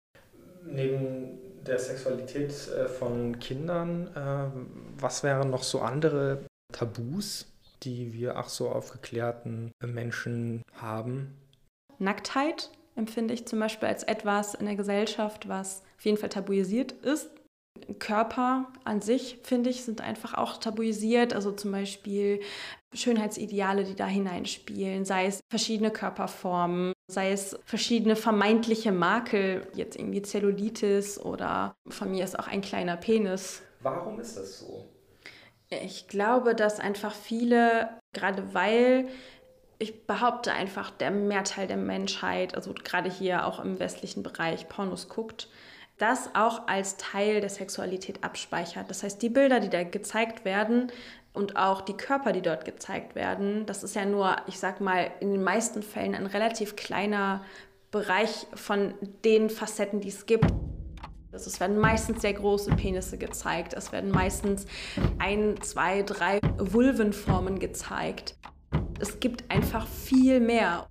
Neben 0.65 1.39
der 1.67 1.79
Sexualität 1.79 2.53
äh, 2.69 2.89
von 2.89 3.39
Kindern, 3.39 4.09
äh, 4.17 4.99
was 4.99 5.23
wären 5.23 5.51
noch 5.51 5.65
so 5.65 5.81
andere 5.81 6.47
Tabus, 6.73 7.47
die 7.83 8.13
wir 8.13 8.37
ach 8.37 8.49
so 8.49 8.69
aufgeklärten 8.71 9.73
Menschen 9.85 10.63
haben? 10.75 11.35
Nacktheit 11.99 12.71
empfinde 12.95 13.35
ich 13.35 13.47
zum 13.47 13.59
Beispiel 13.61 13.89
als 13.89 14.03
etwas 14.03 14.55
in 14.55 14.67
der 14.67 14.77
Gesellschaft, 14.77 15.49
was 15.49 15.83
auf 15.97 16.05
jeden 16.05 16.17
Fall 16.17 16.29
tabuisiert 16.29 16.93
ist. 16.93 17.31
Körper 17.99 18.67
an 18.85 19.01
sich, 19.01 19.39
finde 19.45 19.71
ich, 19.71 19.85
sind 19.85 20.01
einfach 20.01 20.35
auch 20.35 20.59
tabuisiert. 20.59 21.33
Also 21.33 21.53
zum 21.53 21.73
Beispiel 21.73 22.41
Schönheitsideale, 22.93 23.85
die 23.85 23.95
da 23.95 24.07
hineinspielen, 24.07 25.05
sei 25.05 25.27
es 25.27 25.41
verschiedene 25.51 25.91
Körperformen, 25.91 26.93
sei 27.09 27.33
es 27.33 27.59
verschiedene 27.65 28.17
vermeintliche 28.17 28.93
Makel, 28.93 29.67
jetzt 29.75 29.97
irgendwie 29.97 30.23
Zellulitis 30.23 31.21
oder 31.21 31.75
von 31.89 32.11
mir 32.11 32.25
ist 32.25 32.39
auch 32.39 32.49
ein 32.49 32.63
kleiner 32.63 32.97
Penis. 32.97 33.63
Warum 33.81 34.19
ist 34.19 34.37
das 34.37 34.59
so? 34.59 34.89
Ich 35.71 36.09
glaube, 36.09 36.55
dass 36.55 36.81
einfach 36.81 37.15
viele, 37.15 37.91
gerade 38.13 38.55
weil 38.55 39.09
ich 39.79 40.07
behaupte 40.07 40.53
einfach, 40.53 40.91
der 40.91 41.11
Mehrteil 41.11 41.67
der 41.67 41.77
Menschheit, 41.77 42.55
also 42.55 42.75
gerade 42.75 43.11
hier 43.11 43.47
auch 43.47 43.61
im 43.61 43.79
westlichen 43.79 44.23
Bereich, 44.23 44.69
Pornos 44.69 45.09
guckt, 45.09 45.49
das 45.99 46.31
auch 46.35 46.67
als 46.69 46.97
Teil 46.97 47.41
der 47.41 47.51
Sexualität 47.51 48.25
abspeichert. 48.25 48.89
Das 48.91 49.03
heißt, 49.03 49.21
die 49.21 49.29
Bilder, 49.29 49.61
die 49.61 49.69
da 49.69 49.85
gezeigt 49.85 50.45
werden 50.45 50.91
und 51.33 51.57
auch 51.57 51.81
die 51.81 51.97
Körper, 51.97 52.33
die 52.33 52.43
dort 52.43 52.65
gezeigt 52.65 53.15
werden, 53.15 53.67
das 53.67 53.83
ist 53.83 53.95
ja 53.95 54.05
nur, 54.05 54.37
ich 54.47 54.59
sag 54.59 54.81
mal, 54.81 55.11
in 55.21 55.33
den 55.33 55.43
meisten 55.43 55.83
Fällen 55.83 56.15
ein 56.15 56.27
relativ 56.27 56.77
kleiner 56.77 57.45
Bereich 57.91 58.47
von 58.55 58.95
den 59.25 59.51
Facetten, 59.51 60.01
die 60.01 60.09
es 60.09 60.27
gibt. 60.27 60.53
Also 61.33 61.51
es 61.51 61.61
werden 61.61 61.79
meistens 61.79 62.23
sehr 62.23 62.33
große 62.33 62.71
Penisse 62.77 63.19
gezeigt. 63.19 63.75
Es 63.75 63.93
werden 63.93 64.11
meistens 64.11 64.67
ein, 65.19 65.61
zwei, 65.61 66.03
drei 66.03 66.41
Vulvenformen 66.57 67.59
gezeigt. 67.59 68.37
Es 68.99 69.21
gibt 69.21 69.51
einfach 69.51 69.87
viel 69.87 70.41
mehr. 70.41 70.89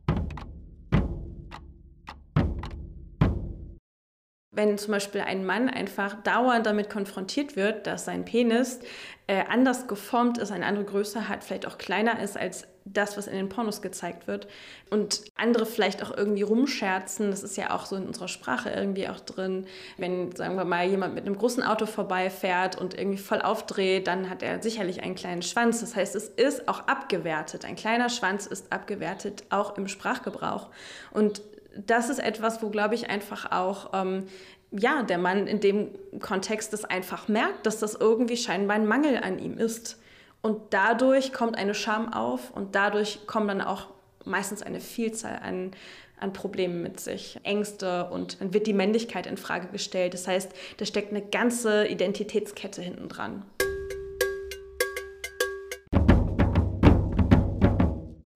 wenn 4.58 4.78
zum 4.80 4.92
Beispiel 4.92 5.22
ein 5.22 5.46
Mann 5.46 5.70
einfach 5.70 6.16
dauernd 6.24 6.66
damit 6.66 6.90
konfrontiert 6.90 7.56
wird, 7.56 7.86
dass 7.86 8.06
sein 8.06 8.26
Penis 8.26 8.80
äh, 9.28 9.44
anders 9.48 9.88
geformt 9.88 10.40
ist, 10.40 10.52
eine 10.52 10.66
andere 10.66 10.86
Größe 10.86 11.30
hat, 11.30 11.44
vielleicht 11.44 11.68
auch 11.68 11.78
kleiner 11.78 12.20
ist 12.20 12.38
als 12.38 12.68
das, 12.94 13.18
was 13.18 13.28
in 13.28 13.36
den 13.36 13.50
Pornos 13.50 13.82
gezeigt 13.82 14.28
wird 14.28 14.48
und 14.90 15.22
andere 15.36 15.66
vielleicht 15.66 16.04
auch 16.04 16.16
irgendwie 16.16 16.44
rumscherzen, 16.44 17.32
das 17.32 17.44
ist 17.44 17.58
ja 17.58 17.72
auch 17.72 17.86
so 17.86 17.96
in 17.96 18.06
unserer 18.06 18.28
Sprache 18.28 18.70
irgendwie 18.70 19.08
auch 19.08 19.20
drin, 19.20 19.68
wenn, 19.98 20.36
sagen 20.36 20.56
wir 20.56 20.66
mal, 20.66 20.88
jemand 20.88 21.16
mit 21.16 21.26
einem 21.26 21.38
großen 21.38 21.64
Auto 21.64 21.86
vorbeifährt 21.86 22.80
und 22.80 22.98
irgendwie 22.98 23.18
voll 23.18 23.42
aufdreht, 23.42 24.08
dann 24.08 24.30
hat 24.30 24.44
er 24.44 24.62
sicherlich 24.62 25.04
einen 25.04 25.16
kleinen 25.16 25.42
Schwanz. 25.42 25.82
Das 25.82 25.96
heißt, 25.96 26.16
es 26.16 26.30
ist 26.30 26.68
auch 26.68 26.88
abgewertet. 26.88 27.66
Ein 27.66 27.76
kleiner 27.76 28.10
Schwanz 28.10 28.46
ist 28.46 28.72
abgewertet, 28.72 29.44
auch 29.50 29.78
im 29.78 29.88
Sprachgebrauch. 29.88 30.70
Und 31.12 31.42
das 31.76 32.10
ist 32.10 32.20
etwas, 32.20 32.62
wo, 32.64 32.70
glaube 32.70 32.96
ich, 32.96 33.10
einfach 33.10 33.52
auch 33.52 33.92
ähm, 33.94 34.28
ja, 34.72 35.04
der 35.04 35.18
Mann 35.18 35.48
in 35.48 35.60
dem 35.60 35.90
Kontext 36.20 36.74
es 36.74 36.84
einfach 36.84 37.28
merkt, 37.28 37.66
dass 37.66 37.80
das 37.80 37.96
irgendwie 37.96 38.38
scheinbar 38.38 38.76
ein 38.76 38.86
Mangel 38.86 39.18
an 39.18 39.40
ihm 39.40 39.58
ist. 39.58 39.98
Und 40.42 40.74
dadurch 40.74 41.34
kommt 41.34 41.58
eine 41.58 41.74
Scham 41.74 42.14
auf 42.14 42.52
und 42.52 42.76
dadurch 42.76 43.26
kommt 43.28 43.50
dann 43.50 43.62
auch 43.62 43.88
meistens 44.24 44.62
eine 44.62 44.80
Vielzahl 44.80 45.40
an, 45.44 45.72
an 46.20 46.34
Problemen 46.34 46.84
mit 46.84 47.00
sich, 47.00 47.40
Ängste 47.44 48.10
und 48.10 48.42
dann 48.42 48.54
wird 48.54 48.68
die 48.68 48.74
Männlichkeit 48.74 49.28
in 49.28 49.38
Frage 49.38 49.68
gestellt. 49.68 50.14
Das 50.14 50.28
heißt, 50.28 50.52
da 50.78 50.86
steckt 50.86 51.12
eine 51.12 51.22
ganze 51.22 51.88
Identitätskette 51.88 52.82
hinten 52.82 53.10
dran. 53.10 53.44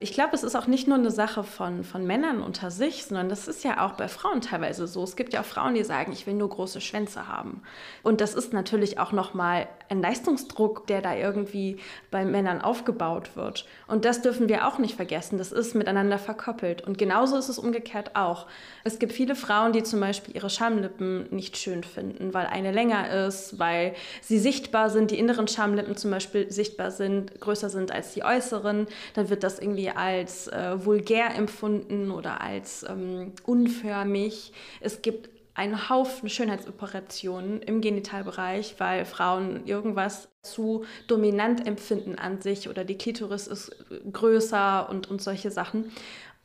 Ich 0.04 0.14
glaube, 0.14 0.36
es 0.36 0.42
ist 0.42 0.56
auch 0.56 0.66
nicht 0.66 0.88
nur 0.88 0.98
eine 0.98 1.12
Sache 1.12 1.44
von, 1.44 1.84
von 1.84 2.06
Männern 2.06 2.42
unter 2.42 2.72
sich, 2.72 3.06
sondern 3.06 3.30
das 3.30 3.48
ist 3.48 3.64
ja 3.64 3.86
auch 3.86 3.94
bei 3.94 4.08
Frauen 4.08 4.42
teilweise 4.42 4.88
so. 4.88 5.04
Es 5.04 5.16
gibt 5.16 5.32
ja 5.32 5.42
auch 5.42 5.46
Frauen, 5.46 5.76
die 5.76 5.84
sagen, 5.84 6.12
ich 6.12 6.26
will 6.26 6.34
nur 6.34 6.50
große 6.50 6.82
Schwänze 6.82 7.28
haben. 7.28 7.62
Und 8.02 8.20
das 8.20 8.34
ist 8.34 8.52
natürlich 8.52 8.98
auch 8.98 9.12
nochmal 9.12 9.68
ein 9.92 10.02
Leistungsdruck, 10.02 10.88
der 10.88 11.02
da 11.02 11.16
irgendwie 11.16 11.78
bei 12.10 12.24
Männern 12.24 12.62
aufgebaut 12.62 13.36
wird. 13.36 13.66
Und 13.88 14.06
das 14.06 14.22
dürfen 14.22 14.48
wir 14.48 14.68
auch 14.68 14.80
nicht 14.80 14.96
vergessen. 14.96 15.38
Das 15.38 15.52
ist 15.52 15.76
miteinander 15.76 16.18
verkoppelt. 16.18 16.82
Und 16.82 16.98
genauso 16.98 17.38
ist 17.38 17.50
es 17.50 17.60
umgekehrt 17.60 18.16
auch. 18.16 18.48
Es 18.86 19.00
gibt 19.00 19.12
viele 19.12 19.36
Frauen, 19.36 19.74
die 19.74 19.84
zum 19.84 20.00
Beispiel 20.00 20.36
ihre 20.36 20.50
Schamlippen 20.50 21.28
nicht 21.30 21.58
schön 21.58 21.84
finden, 21.84 22.34
weil 22.34 22.48
eine 22.48 22.72
länger 22.72 23.28
ist, 23.28 23.60
weil 23.60 23.94
sie 24.22 24.40
sichtbar 24.40 24.90
sind, 24.90 25.12
die 25.12 25.20
inneren 25.20 25.50
Schamlippen 25.50 25.98
zum 25.98 26.10
Beispiel 26.10 26.50
sichtbar 26.50 26.92
sind, 26.92 27.40
größer 27.42 27.70
sind 27.70 27.92
als 27.92 28.14
die 28.14 28.24
äußeren. 28.24 28.88
Dann 29.14 29.30
wird 29.30 29.44
das 29.44 29.60
irgendwie 29.60 29.90
als 29.90 30.48
äh, 30.48 30.86
vulgär 30.86 31.36
empfunden 31.36 32.12
oder 32.12 32.40
als 32.40 32.86
ähm, 32.90 33.34
unförmig. 33.46 34.54
Es 34.80 35.02
gibt 35.02 35.41
einen 35.54 35.90
Haufen 35.90 36.30
Schönheitsoperationen 36.30 37.62
im 37.62 37.82
Genitalbereich, 37.82 38.76
weil 38.78 39.06
Frauen 39.06 39.66
irgendwas 39.66 40.30
zu 40.42 40.86
dominant 41.08 41.68
empfinden 41.68 42.16
an 42.16 42.42
sich 42.42 42.70
oder 42.70 42.84
die 42.84 42.98
Klitoris 42.98 43.48
ist 43.48 43.76
größer 44.12 44.90
und, 44.90 45.10
und 45.12 45.22
solche 45.22 45.52
Sachen. 45.52 45.92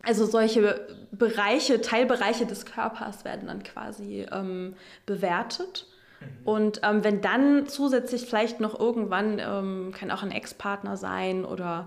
Also 0.02 0.26
solche 0.26 0.86
Bereiche, 1.12 1.80
Teilbereiche 1.80 2.46
des 2.46 2.66
Körpers 2.66 3.24
werden 3.24 3.48
dann 3.48 3.62
quasi 3.62 4.26
ähm, 4.30 4.76
bewertet. 5.04 5.86
Mhm. 6.20 6.26
Und 6.44 6.80
ähm, 6.82 7.04
wenn 7.04 7.20
dann 7.20 7.66
zusätzlich 7.66 8.26
vielleicht 8.26 8.60
noch 8.60 8.78
irgendwann, 8.78 9.38
ähm, 9.38 9.92
kann 9.96 10.10
auch 10.10 10.22
ein 10.22 10.30
Ex-Partner 10.30 10.96
sein 10.96 11.44
oder 11.44 11.86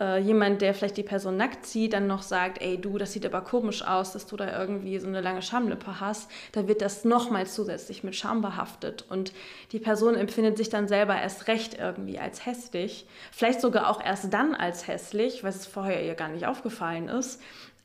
äh, 0.00 0.20
jemand, 0.20 0.62
der 0.62 0.74
vielleicht 0.74 0.96
die 0.96 1.02
Person 1.02 1.36
nackt 1.36 1.66
sieht, 1.66 1.92
dann 1.92 2.06
noch 2.06 2.22
sagt, 2.22 2.60
ey 2.60 2.80
du, 2.80 2.98
das 2.98 3.12
sieht 3.12 3.26
aber 3.26 3.42
komisch 3.42 3.82
aus, 3.82 4.12
dass 4.12 4.26
du 4.26 4.36
da 4.36 4.58
irgendwie 4.58 4.98
so 4.98 5.06
eine 5.06 5.20
lange 5.20 5.42
Schamlippe 5.42 6.00
hast, 6.00 6.30
dann 6.52 6.68
wird 6.68 6.82
das 6.82 7.04
nochmal 7.04 7.46
zusätzlich 7.46 8.02
mit 8.02 8.16
Scham 8.16 8.40
behaftet. 8.40 9.04
Und 9.08 9.32
die 9.72 9.78
Person 9.78 10.14
empfindet 10.14 10.56
sich 10.56 10.68
dann 10.68 10.88
selber 10.88 11.20
erst 11.20 11.48
recht 11.48 11.78
irgendwie 11.78 12.18
als 12.18 12.46
hässlich. 12.46 13.06
Vielleicht 13.32 13.60
sogar 13.60 13.88
auch 13.90 14.02
erst 14.02 14.32
dann 14.32 14.54
als 14.54 14.88
hässlich, 14.88 15.42
weil 15.44 15.50
es 15.50 15.66
vorher 15.66 16.04
ihr 16.04 16.14
gar 16.14 16.28
nicht 16.28 16.46
aufgefallen 16.46 17.08
ist. 17.08 17.40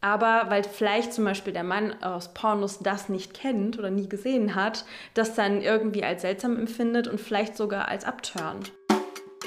Aber 0.05 0.51
weil 0.51 0.63
vielleicht 0.63 1.13
zum 1.13 1.25
Beispiel 1.25 1.51
der 1.51 1.63
Mann 1.63 2.03
aus 2.03 2.31
Pornos 2.35 2.77
das 2.77 3.09
nicht 3.09 3.33
kennt 3.33 3.79
oder 3.79 3.89
nie 3.89 4.07
gesehen 4.07 4.53
hat, 4.53 4.85
das 5.15 5.33
dann 5.33 5.63
irgendwie 5.63 6.03
als 6.03 6.21
seltsam 6.21 6.59
empfindet 6.59 7.07
und 7.07 7.19
vielleicht 7.19 7.57
sogar 7.57 7.87
als 7.87 8.05
abturnt. 8.05 8.71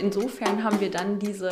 Insofern 0.00 0.64
haben 0.64 0.80
wir 0.80 0.90
dann 0.90 1.20
diese, 1.20 1.48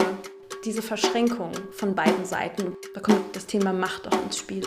diese 0.64 0.82
Verschränkung 0.82 1.52
von 1.70 1.94
beiden 1.94 2.25
Seiten. 2.25 2.75
Da 2.94 3.00
kommt 3.00 3.36
das 3.36 3.46
Thema 3.46 3.72
Macht 3.72 4.08
auch 4.08 4.25
ins 4.25 4.38
Spiel. 4.38 4.66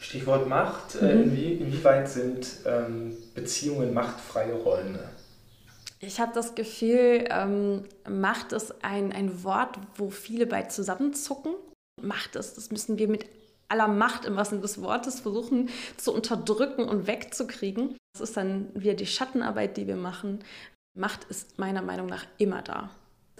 Stichwort 0.00 0.48
Macht. 0.48 1.00
Äh, 1.00 1.04
mhm. 1.04 1.22
Inwie 1.22 1.52
inwieweit 1.52 2.08
sind 2.08 2.48
ähm, 2.66 3.16
Beziehungen 3.32 3.94
machtfreie 3.94 4.54
Räume? 4.54 5.08
Ich 6.00 6.18
habe 6.18 6.32
das 6.34 6.56
Gefühl, 6.56 7.26
ähm, 7.30 7.84
Macht 8.08 8.50
ist 8.50 8.82
ein, 8.82 9.12
ein 9.12 9.44
Wort, 9.44 9.78
wo 9.94 10.10
viele 10.10 10.46
bei 10.46 10.64
zusammenzucken. 10.64 11.54
Macht 12.02 12.36
ist, 12.36 12.56
das 12.56 12.70
müssen 12.70 12.98
wir 12.98 13.08
mit 13.08 13.26
aller 13.68 13.88
Macht 13.88 14.24
im 14.24 14.36
wahrsten 14.36 14.60
des 14.60 14.82
Wortes 14.82 15.20
versuchen 15.20 15.70
zu 15.96 16.12
unterdrücken 16.12 16.84
und 16.84 17.06
wegzukriegen. 17.06 17.96
Das 18.12 18.20
ist 18.20 18.36
dann 18.36 18.68
wieder 18.74 18.94
die 18.94 19.06
Schattenarbeit, 19.06 19.76
die 19.76 19.86
wir 19.86 19.96
machen. 19.96 20.40
Macht 20.96 21.24
ist 21.24 21.58
meiner 21.58 21.82
Meinung 21.82 22.06
nach 22.06 22.26
immer 22.38 22.62
da. 22.62 22.90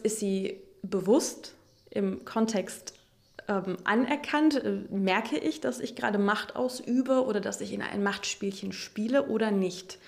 Ist 0.03 0.21
sie 0.21 0.61
bewusst 0.83 1.55
im 1.91 2.25
Kontext 2.25 2.95
ähm, 3.49 3.77
anerkannt? 3.85 4.63
Äh, 4.63 4.85
merke 4.91 5.37
ich, 5.37 5.61
dass 5.61 5.81
ich 5.81 5.97
gerade 5.97 6.19
Macht 6.19 6.55
ausübe 6.55 7.25
oder 7.25 7.41
dass 7.41 7.61
ich 7.61 7.73
in 7.73 7.83
ein 7.83 8.03
Machtspielchen 8.03 8.73
spiele 8.73 9.27
oder 9.27 9.51
nicht? 9.51 9.99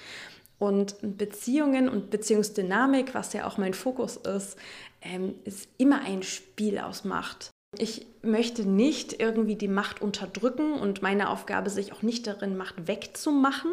Und 0.58 0.94
Beziehungen 1.02 1.88
und 1.88 2.10
Beziehungsdynamik, 2.10 3.14
was 3.14 3.32
ja 3.32 3.48
auch 3.48 3.58
mein 3.58 3.74
Fokus 3.74 4.16
ist, 4.16 4.56
ähm, 5.00 5.34
ist 5.44 5.68
immer 5.76 6.02
ein 6.02 6.22
Spiel 6.22 6.78
aus 6.78 7.02
Macht. 7.02 7.51
Ich 7.78 8.06
möchte 8.22 8.68
nicht 8.68 9.20
irgendwie 9.20 9.56
die 9.56 9.68
Macht 9.68 10.02
unterdrücken 10.02 10.74
und 10.74 11.00
meine 11.00 11.30
Aufgabe 11.30 11.70
sich 11.70 11.92
auch 11.92 12.02
nicht 12.02 12.26
darin, 12.26 12.56
Macht 12.56 12.86
wegzumachen, 12.86 13.72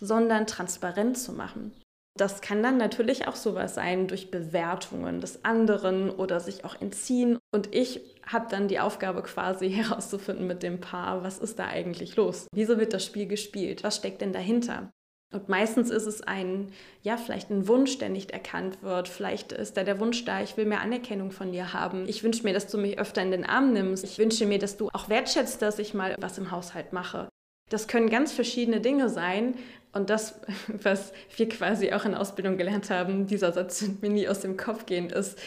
sondern 0.00 0.46
transparent 0.46 1.16
zu 1.16 1.32
machen. 1.32 1.72
Das 2.18 2.40
kann 2.40 2.62
dann 2.62 2.76
natürlich 2.76 3.28
auch 3.28 3.36
sowas 3.36 3.74
sein 3.76 4.08
durch 4.08 4.30
Bewertungen 4.30 5.20
des 5.20 5.44
anderen 5.44 6.10
oder 6.10 6.40
sich 6.40 6.64
auch 6.64 6.78
entziehen. 6.80 7.38
Und 7.54 7.74
ich 7.74 8.00
habe 8.26 8.48
dann 8.50 8.68
die 8.68 8.80
Aufgabe 8.80 9.22
quasi 9.22 9.70
herauszufinden 9.72 10.46
mit 10.46 10.62
dem 10.62 10.80
Paar, 10.80 11.22
was 11.22 11.38
ist 11.38 11.58
da 11.58 11.66
eigentlich 11.66 12.16
los? 12.16 12.48
Wieso 12.52 12.78
wird 12.78 12.92
das 12.92 13.04
Spiel 13.04 13.26
gespielt? 13.26 13.84
Was 13.84 13.96
steckt 13.96 14.20
denn 14.20 14.32
dahinter? 14.32 14.90
Und 15.30 15.48
meistens 15.50 15.90
ist 15.90 16.06
es 16.06 16.22
ein, 16.22 16.72
ja, 17.02 17.18
vielleicht 17.18 17.50
ein 17.50 17.68
Wunsch, 17.68 17.98
der 17.98 18.08
nicht 18.08 18.30
erkannt 18.30 18.82
wird. 18.82 19.08
Vielleicht 19.08 19.52
ist 19.52 19.76
da 19.76 19.84
der 19.84 20.00
Wunsch 20.00 20.24
da, 20.24 20.42
ich 20.42 20.56
will 20.56 20.64
mehr 20.64 20.80
Anerkennung 20.80 21.32
von 21.32 21.52
dir 21.52 21.74
haben. 21.74 22.08
Ich 22.08 22.22
wünsche 22.24 22.44
mir, 22.44 22.54
dass 22.54 22.68
du 22.68 22.78
mich 22.78 22.98
öfter 22.98 23.20
in 23.20 23.30
den 23.30 23.44
Arm 23.44 23.74
nimmst. 23.74 24.04
Ich 24.04 24.18
wünsche 24.18 24.46
mir, 24.46 24.58
dass 24.58 24.78
du 24.78 24.88
auch 24.88 25.10
wertschätzt, 25.10 25.60
dass 25.60 25.78
ich 25.78 25.92
mal 25.92 26.16
was 26.18 26.38
im 26.38 26.50
Haushalt 26.50 26.94
mache. 26.94 27.28
Das 27.68 27.88
können 27.88 28.08
ganz 28.08 28.32
verschiedene 28.32 28.80
Dinge 28.80 29.10
sein. 29.10 29.54
Und 29.92 30.08
das, 30.08 30.40
was 30.68 31.12
wir 31.36 31.48
quasi 31.50 31.92
auch 31.92 32.06
in 32.06 32.14
Ausbildung 32.14 32.56
gelernt 32.56 32.88
haben, 32.88 33.26
dieser 33.26 33.52
Satz 33.52 33.82
wird 33.82 34.00
mir 34.00 34.10
nie 34.10 34.28
aus 34.28 34.40
dem 34.40 34.56
Kopf 34.56 34.86
gehen, 34.86 35.10
ist, 35.10 35.38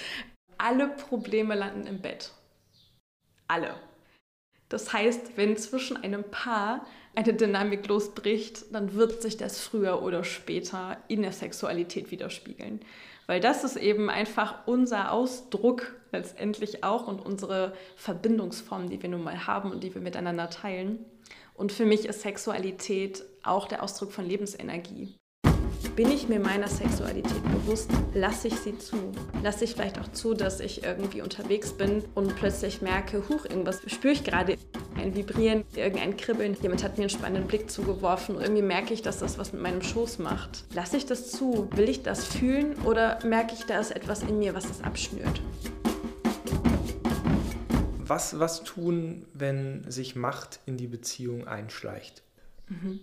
alle 0.59 0.89
Probleme 0.89 1.55
landen 1.55 1.87
im 1.87 2.01
Bett. 2.01 2.31
Alle. 3.47 3.73
Das 4.69 4.93
heißt, 4.93 5.37
wenn 5.37 5.57
zwischen 5.57 5.97
einem 5.97 6.23
Paar 6.23 6.85
eine 7.15 7.33
Dynamik 7.33 7.87
losbricht, 7.87 8.73
dann 8.73 8.93
wird 8.93 9.21
sich 9.21 9.37
das 9.37 9.59
früher 9.59 10.01
oder 10.01 10.23
später 10.23 10.97
in 11.07 11.21
der 11.21 11.31
Sexualität 11.31 12.11
widerspiegeln. 12.11 12.81
Weil 13.27 13.39
das 13.39 13.63
ist 13.63 13.77
eben 13.77 14.09
einfach 14.09 14.67
unser 14.67 15.11
Ausdruck 15.11 15.93
letztendlich 16.11 16.83
auch 16.83 17.07
und 17.07 17.25
unsere 17.25 17.73
Verbindungsform, 17.95 18.89
die 18.89 19.01
wir 19.01 19.09
nun 19.09 19.23
mal 19.23 19.47
haben 19.47 19.71
und 19.71 19.83
die 19.83 19.93
wir 19.93 20.01
miteinander 20.01 20.49
teilen. 20.49 21.05
Und 21.53 21.71
für 21.71 21.85
mich 21.85 22.05
ist 22.05 22.21
Sexualität 22.21 23.23
auch 23.43 23.67
der 23.67 23.83
Ausdruck 23.83 24.11
von 24.11 24.25
Lebensenergie. 24.25 25.15
Bin 25.95 26.09
ich 26.09 26.29
mir 26.29 26.39
meiner 26.39 26.67
Sexualität 26.67 27.43
bewusst? 27.43 27.91
Lasse 28.13 28.47
ich 28.47 28.55
sie 28.55 28.77
zu? 28.77 29.11
Lasse 29.43 29.65
ich 29.65 29.73
vielleicht 29.73 29.99
auch 29.99 30.11
zu, 30.11 30.33
dass 30.33 30.59
ich 30.59 30.83
irgendwie 30.83 31.21
unterwegs 31.21 31.73
bin 31.73 32.03
und 32.15 32.35
plötzlich 32.35 32.81
merke, 32.81 33.27
huch, 33.29 33.45
irgendwas 33.45 33.81
spüre 33.87 34.13
ich 34.13 34.23
gerade. 34.23 34.57
Ein 34.95 35.15
Vibrieren, 35.15 35.63
irgendein 35.75 36.17
Kribbeln. 36.17 36.55
Jemand 36.61 36.83
hat 36.83 36.97
mir 36.97 37.03
einen 37.03 37.09
spannenden 37.09 37.47
Blick 37.47 37.71
zugeworfen. 37.71 38.35
Und 38.35 38.41
irgendwie 38.41 38.61
merke 38.61 38.93
ich, 38.93 39.01
dass 39.01 39.19
das 39.19 39.37
was 39.37 39.53
mit 39.53 39.61
meinem 39.61 39.81
Schoß 39.81 40.19
macht. 40.19 40.65
Lasse 40.73 40.97
ich 40.97 41.05
das 41.05 41.31
zu? 41.31 41.69
Will 41.71 41.89
ich 41.89 42.03
das 42.03 42.25
fühlen? 42.25 42.75
Oder 42.83 43.19
merke 43.25 43.53
ich, 43.53 43.65
da 43.65 43.79
ist 43.79 43.91
etwas 43.91 44.21
in 44.21 44.39
mir, 44.39 44.53
was 44.53 44.67
das 44.67 44.83
abschnürt? 44.83 45.41
Was, 47.97 48.39
was 48.39 48.63
tun, 48.63 49.25
wenn 49.33 49.89
sich 49.89 50.15
Macht 50.15 50.59
in 50.65 50.75
die 50.75 50.87
Beziehung 50.87 51.47
einschleicht? 51.47 52.23
Mhm. 52.67 52.99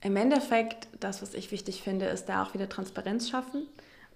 Im 0.00 0.16
Endeffekt, 0.16 0.88
das, 0.98 1.22
was 1.22 1.34
ich 1.34 1.52
wichtig 1.52 1.82
finde, 1.82 2.06
ist 2.06 2.24
da 2.24 2.42
auch 2.42 2.54
wieder 2.54 2.68
Transparenz 2.68 3.30
schaffen. 3.30 3.68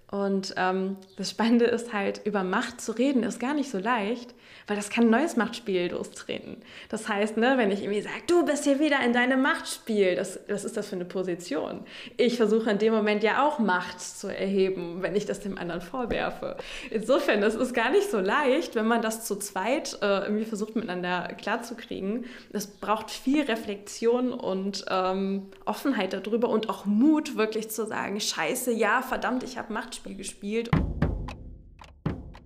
Und 0.09 0.53
ähm, 0.55 0.95
das 1.17 1.31
Spannende 1.31 1.65
ist 1.65 1.91
halt, 1.91 2.21
über 2.23 2.43
Macht 2.43 2.79
zu 2.79 2.93
reden, 2.93 3.23
ist 3.23 3.41
gar 3.41 3.53
nicht 3.53 3.69
so 3.69 3.77
leicht, 3.77 4.33
weil 4.65 4.77
das 4.77 4.89
kann 4.89 5.05
ein 5.05 5.09
neues 5.09 5.35
Machtspiel 5.35 5.91
lostreten. 5.91 6.57
Das 6.87 7.09
heißt, 7.09 7.35
ne, 7.35 7.55
wenn 7.57 7.71
ich 7.71 7.83
irgendwie 7.83 8.01
sage, 8.01 8.15
du 8.27 8.45
bist 8.45 8.63
hier 8.63 8.79
wieder 8.79 9.03
in 9.03 9.11
deinem 9.11 9.41
Machtspiel, 9.41 10.15
das, 10.15 10.39
was 10.47 10.63
ist 10.63 10.77
das 10.77 10.87
für 10.87 10.95
eine 10.95 11.05
Position? 11.05 11.81
Ich 12.15 12.37
versuche 12.37 12.69
in 12.69 12.77
dem 12.77 12.93
Moment 12.93 13.21
ja 13.23 13.45
auch 13.45 13.59
Macht 13.59 13.99
zu 13.99 14.27
erheben, 14.27 15.01
wenn 15.01 15.15
ich 15.15 15.25
das 15.25 15.41
dem 15.41 15.57
anderen 15.57 15.81
vorwerfe. 15.81 16.55
Insofern, 16.89 17.41
das 17.41 17.55
ist 17.55 17.73
gar 17.73 17.91
nicht 17.91 18.09
so 18.09 18.19
leicht, 18.19 18.75
wenn 18.75 18.87
man 18.87 19.01
das 19.01 19.25
zu 19.25 19.35
zweit 19.35 19.97
äh, 20.01 20.23
irgendwie 20.23 20.45
versucht 20.45 20.75
miteinander 20.75 21.29
klarzukriegen. 21.37 22.25
Es 22.53 22.67
braucht 22.67 23.11
viel 23.11 23.43
Reflexion 23.43 24.31
und 24.31 24.85
ähm, 24.89 25.47
Offenheit 25.65 26.13
darüber 26.13 26.47
und 26.49 26.69
auch 26.69 26.85
Mut, 26.85 27.35
wirklich 27.35 27.69
zu 27.69 27.85
sagen, 27.85 28.19
scheiße, 28.19 28.71
ja, 28.71 29.01
verdammt, 29.01 29.43
ich 29.43 29.57
habe 29.57 29.73
Machtspiel 29.97 30.15
gespielt 30.15 30.69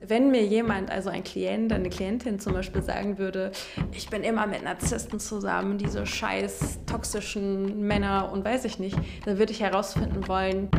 wenn 0.03 0.31
mir 0.31 0.43
jemand, 0.43 0.89
also 0.89 1.09
ein 1.09 1.23
Klient, 1.23 1.71
eine 1.71 1.89
Klientin 1.89 2.39
zum 2.39 2.51
Beispiel 2.51 2.81
sagen 2.81 3.17
würde, 3.17 3.51
ich 3.93 4.09
bin 4.09 4.23
immer 4.23 4.45
mit 4.45 4.61
Narzissten 4.61 5.21
zusammen, 5.21 5.77
diese 5.77 6.05
scheiß 6.05 6.79
toxischen 6.85 7.79
Männer 7.81 8.29
und 8.33 8.43
weiß 8.43 8.65
ich 8.65 8.77
nicht, 8.77 8.97
dann 9.23 9.37
würde 9.37 9.53
ich 9.53 9.61
herausfinden 9.61 10.27
wollen, 10.27 10.69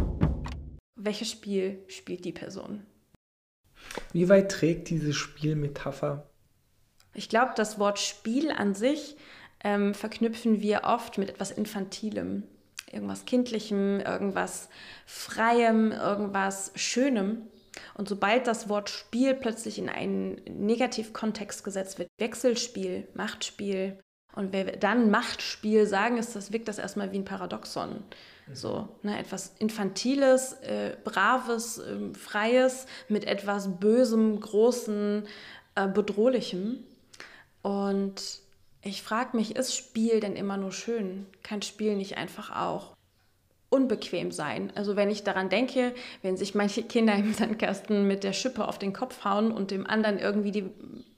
welches 0.97 1.31
Spiel 1.31 1.83
spielt 1.87 2.27
die 2.27 2.33
Person. 2.33 2.85
Wie 4.13 4.29
weit 4.29 4.51
trägt 4.51 4.91
diese 4.91 5.15
Spielmetapher? 5.15 6.29
Ich 7.15 7.31
glaube, 7.31 7.53
das 7.57 7.79
Wort 7.79 8.01
Spiel 8.01 8.51
an 8.51 8.75
sich 8.75 9.17
ähm, 9.65 9.95
verknüpfen 9.95 10.61
wir 10.61 10.83
oft 10.85 11.17
mit 11.17 11.31
etwas 11.31 11.53
Infantilem, 11.53 12.43
irgendwas 12.93 13.25
Kindlichem, 13.25 14.01
irgendwas 14.01 14.69
Freiem, 15.07 15.93
irgendwas 15.93 16.73
Schönem. 16.75 17.43
Und 17.95 18.09
sobald 18.09 18.47
das 18.47 18.69
Wort 18.69 18.91
Spiel 18.91 19.35
plötzlich 19.35 19.79
in 19.79 19.89
einen 19.89 20.41
Negativkontext 20.45 21.65
gesetzt 21.65 21.99
wird, 21.99 22.09
Wechselspiel, 22.19 23.09
Machtspiel, 23.15 23.99
und 24.35 24.53
wenn 24.53 24.67
wir 24.67 24.77
dann 24.77 25.11
Machtspiel 25.11 25.87
sagen, 25.87 26.17
ist 26.17 26.35
das, 26.35 26.53
wirkt 26.53 26.69
das 26.69 26.79
erstmal 26.79 27.13
wie 27.13 27.19
ein 27.19 27.25
Paradoxon. 27.25 28.03
Mhm. 28.47 28.55
So, 28.55 28.89
ne, 29.03 29.19
etwas 29.19 29.55
Infantiles, 29.59 30.55
äh, 30.63 30.97
Braves, 31.05 31.79
äh, 31.79 32.15
Freies 32.15 32.87
mit 33.09 33.25
etwas 33.25 33.79
Bösem, 33.79 34.41
Großen, 34.41 35.27
äh, 35.75 35.89
Bedrohlichem. 35.89 36.85
Und 37.61 38.42
ich 38.83 39.03
frage 39.03 39.37
mich, 39.37 39.57
ist 39.57 39.77
Spiel 39.77 40.21
denn 40.21 40.35
immer 40.35 40.57
nur 40.57 40.73
schön? 40.73 41.27
Kann 41.43 41.63
Spiel 41.63 41.97
nicht 41.97 42.17
einfach 42.17 42.55
auch 42.55 42.97
unbequem 43.73 44.33
sein. 44.33 44.71
Also 44.75 44.97
wenn 44.97 45.11
ich 45.11 45.25
daran 45.25 45.49
denke, 45.49 45.95
wenn 46.21 46.37
sich 46.37 46.55
manche 46.55 46.83
Kinder 46.83 47.15
im 47.15 47.33
Sandkasten 47.33 48.07
mit 48.07 48.23
der 48.23 48.35
Schippe 48.35 48.69
auf 48.69 48.79
den 48.79 48.93
Kopf 48.93 49.25
hauen 49.25 49.51
und 49.51 49.71
dem 49.71 49.87
anderen 49.87 50.19
irgendwie 50.19 50.51
die 50.51 50.71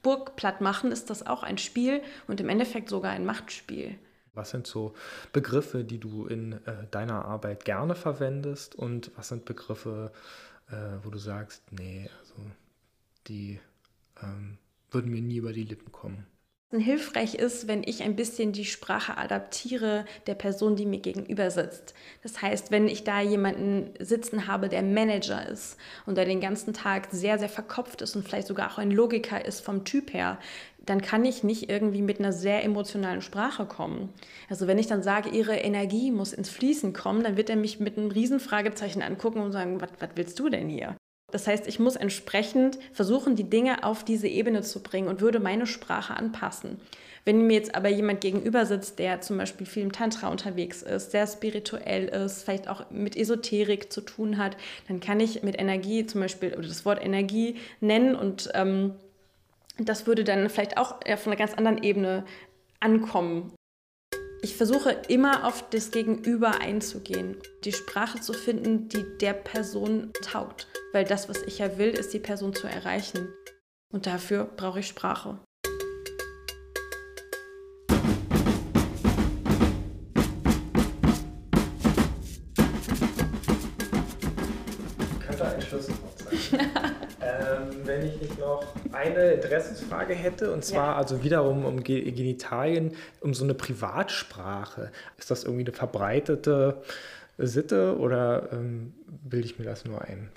Burg 0.02 0.36
platt 0.36 0.60
machen, 0.60 0.92
ist 0.92 1.10
das 1.10 1.26
auch 1.26 1.42
ein 1.42 1.58
Spiel 1.58 2.00
und 2.28 2.40
im 2.40 2.48
Endeffekt 2.48 2.90
sogar 2.90 3.10
ein 3.10 3.26
Machtspiel. 3.26 3.98
Was 4.34 4.50
sind 4.50 4.66
so 4.66 4.94
Begriffe, 5.32 5.84
die 5.84 5.98
du 5.98 6.26
in 6.26 6.52
äh, 6.66 6.86
deiner 6.90 7.24
Arbeit 7.24 7.64
gerne 7.64 7.94
verwendest 7.94 8.74
und 8.74 9.10
was 9.16 9.28
sind 9.28 9.44
Begriffe, 9.44 10.12
äh, 10.68 10.74
wo 11.02 11.10
du 11.10 11.18
sagst, 11.18 11.62
nee, 11.72 12.08
also 12.20 12.34
die 13.26 13.60
ähm, 14.22 14.58
würden 14.90 15.10
mir 15.10 15.22
nie 15.22 15.36
über 15.36 15.52
die 15.52 15.64
Lippen 15.64 15.90
kommen? 15.92 16.26
Hilfreich 16.80 17.34
ist, 17.34 17.68
wenn 17.68 17.82
ich 17.84 18.02
ein 18.02 18.16
bisschen 18.16 18.52
die 18.52 18.64
Sprache 18.64 19.16
adaptiere 19.16 20.04
der 20.26 20.34
Person, 20.34 20.76
die 20.76 20.86
mir 20.86 21.00
gegenüber 21.00 21.50
sitzt. 21.50 21.94
Das 22.22 22.42
heißt, 22.42 22.70
wenn 22.70 22.88
ich 22.88 23.04
da 23.04 23.20
jemanden 23.20 23.90
sitzen 23.98 24.46
habe, 24.46 24.68
der 24.68 24.82
Manager 24.82 25.48
ist 25.48 25.76
und 26.06 26.16
der 26.16 26.24
den 26.24 26.40
ganzen 26.40 26.74
Tag 26.74 27.08
sehr, 27.10 27.38
sehr 27.38 27.48
verkopft 27.48 28.02
ist 28.02 28.16
und 28.16 28.26
vielleicht 28.26 28.46
sogar 28.46 28.70
auch 28.70 28.78
ein 28.78 28.90
Logiker 28.90 29.44
ist 29.44 29.60
vom 29.60 29.84
Typ 29.84 30.12
her, 30.12 30.38
dann 30.86 31.00
kann 31.00 31.24
ich 31.24 31.42
nicht 31.42 31.70
irgendwie 31.70 32.02
mit 32.02 32.18
einer 32.18 32.32
sehr 32.32 32.62
emotionalen 32.64 33.22
Sprache 33.22 33.66
kommen. 33.66 34.12
Also 34.50 34.66
wenn 34.66 34.78
ich 34.78 34.86
dann 34.86 35.02
sage, 35.02 35.30
ihre 35.30 35.56
Energie 35.56 36.10
muss 36.10 36.32
ins 36.32 36.50
Fließen 36.50 36.92
kommen, 36.92 37.22
dann 37.22 37.36
wird 37.36 37.50
er 37.50 37.56
mich 37.56 37.80
mit 37.80 37.96
einem 37.96 38.10
Riesenfragezeichen 38.10 39.02
angucken 39.02 39.40
und 39.40 39.52
sagen, 39.52 39.80
was 39.80 39.90
willst 40.14 40.38
du 40.38 40.48
denn 40.48 40.68
hier? 40.68 40.96
Das 41.34 41.48
heißt, 41.48 41.66
ich 41.66 41.80
muss 41.80 41.96
entsprechend 41.96 42.78
versuchen, 42.92 43.34
die 43.34 43.50
Dinge 43.50 43.82
auf 43.82 44.04
diese 44.04 44.28
Ebene 44.28 44.62
zu 44.62 44.84
bringen 44.84 45.08
und 45.08 45.20
würde 45.20 45.40
meine 45.40 45.66
Sprache 45.66 46.16
anpassen. 46.16 46.80
Wenn 47.24 47.48
mir 47.48 47.54
jetzt 47.54 47.74
aber 47.74 47.88
jemand 47.88 48.20
gegenüber 48.20 48.66
sitzt, 48.66 49.00
der 49.00 49.20
zum 49.20 49.38
Beispiel 49.38 49.66
viel 49.66 49.82
im 49.82 49.90
Tantra 49.90 50.28
unterwegs 50.28 50.82
ist, 50.82 51.10
sehr 51.10 51.26
spirituell 51.26 52.04
ist, 52.04 52.44
vielleicht 52.44 52.68
auch 52.68 52.88
mit 52.90 53.16
Esoterik 53.16 53.92
zu 53.92 54.02
tun 54.02 54.38
hat, 54.38 54.56
dann 54.86 55.00
kann 55.00 55.18
ich 55.18 55.42
mit 55.42 55.58
Energie 55.60 56.06
zum 56.06 56.20
Beispiel 56.20 56.52
oder 56.52 56.68
das 56.68 56.84
Wort 56.84 57.04
Energie 57.04 57.56
nennen 57.80 58.14
und 58.14 58.50
ähm, 58.54 58.94
das 59.78 60.06
würde 60.06 60.22
dann 60.22 60.48
vielleicht 60.48 60.78
auch 60.78 61.00
auf 61.04 61.26
einer 61.26 61.34
ganz 61.34 61.54
anderen 61.54 61.82
Ebene 61.82 62.24
ankommen. 62.78 63.52
Ich 64.54 64.58
versuche 64.58 64.90
immer 65.08 65.48
auf 65.48 65.68
das 65.70 65.90
Gegenüber 65.90 66.60
einzugehen, 66.60 67.36
die 67.64 67.72
Sprache 67.72 68.20
zu 68.20 68.32
finden, 68.32 68.88
die 68.88 69.04
der 69.20 69.32
Person 69.32 70.12
taugt. 70.22 70.68
Weil 70.92 71.04
das, 71.04 71.28
was 71.28 71.42
ich 71.42 71.58
ja 71.58 71.76
will, 71.76 71.88
ist 71.88 72.14
die 72.14 72.20
Person 72.20 72.54
zu 72.54 72.68
erreichen. 72.68 73.34
Und 73.92 74.06
dafür 74.06 74.44
brauche 74.44 74.78
ich 74.78 74.86
Sprache. 74.86 75.40
Eine 89.04 89.32
Interessensfrage 89.32 90.14
hätte, 90.14 90.52
und 90.52 90.64
zwar 90.64 90.92
ja. 90.92 90.96
also 90.96 91.22
wiederum 91.22 91.64
um 91.64 91.82
Genitalien, 91.82 92.92
um 93.20 93.34
so 93.34 93.44
eine 93.44 93.54
Privatsprache. 93.54 94.90
Ist 95.18 95.30
das 95.30 95.44
irgendwie 95.44 95.64
eine 95.64 95.72
verbreitete 95.72 96.82
Sitte 97.38 97.98
oder 97.98 98.50
ähm, 98.52 98.94
bilde 99.06 99.46
ich 99.46 99.58
mir 99.58 99.64
das 99.64 99.84
nur 99.84 100.02
ein? 100.02 100.30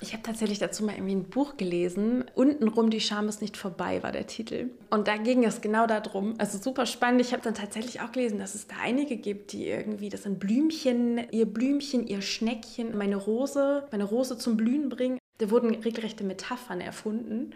Ich 0.00 0.12
habe 0.12 0.22
tatsächlich 0.22 0.58
dazu 0.58 0.84
mal 0.84 0.94
irgendwie 0.94 1.14
ein 1.14 1.24
Buch 1.24 1.56
gelesen. 1.56 2.24
Untenrum 2.34 2.90
die 2.90 3.00
Scham 3.00 3.28
ist 3.28 3.40
nicht 3.40 3.56
vorbei 3.56 4.02
war 4.02 4.12
der 4.12 4.26
Titel. 4.26 4.70
Und 4.90 5.08
da 5.08 5.16
ging 5.16 5.44
es 5.44 5.60
genau 5.60 5.86
darum. 5.86 6.34
Also 6.38 6.58
super 6.58 6.84
spannend. 6.84 7.20
Ich 7.20 7.32
habe 7.32 7.42
dann 7.42 7.54
tatsächlich 7.54 8.00
auch 8.00 8.12
gelesen, 8.12 8.38
dass 8.38 8.54
es 8.54 8.66
da 8.66 8.74
einige 8.82 9.16
gibt, 9.16 9.52
die 9.52 9.68
irgendwie 9.68 10.10
das 10.10 10.26
ein 10.26 10.38
Blümchen, 10.38 11.20
ihr 11.30 11.46
Blümchen, 11.46 12.06
ihr 12.06 12.22
Schneckchen, 12.22 12.96
meine 12.96 13.16
Rose, 13.16 13.84
meine 13.90 14.04
Rose 14.04 14.36
zum 14.36 14.56
Blühen 14.56 14.88
bringen. 14.88 15.18
Da 15.38 15.50
wurden 15.50 15.74
regelrechte 15.74 16.22
Metaphern 16.22 16.80
erfunden. 16.80 17.54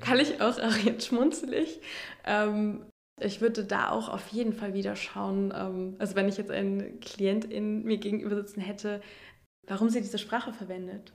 Kann 0.00 0.20
ich 0.20 0.40
auch, 0.40 0.58
auch 0.58 0.76
jetzt 0.76 1.06
schmunzelig. 1.06 1.80
Ähm, 2.24 2.86
ich 3.20 3.40
würde 3.40 3.64
da 3.64 3.90
auch 3.90 4.08
auf 4.08 4.28
jeden 4.28 4.52
Fall 4.52 4.74
wieder 4.74 4.96
schauen, 4.96 5.52
ähm, 5.54 5.96
also 5.98 6.14
wenn 6.16 6.28
ich 6.28 6.36
jetzt 6.36 6.50
einen 6.50 7.00
Klient 7.00 7.44
in 7.44 7.84
mir 7.84 7.98
gegenüber 7.98 8.36
sitzen 8.36 8.60
hätte, 8.60 9.00
warum 9.66 9.90
sie 9.90 10.00
diese 10.00 10.18
Sprache 10.18 10.52
verwendet. 10.52 11.12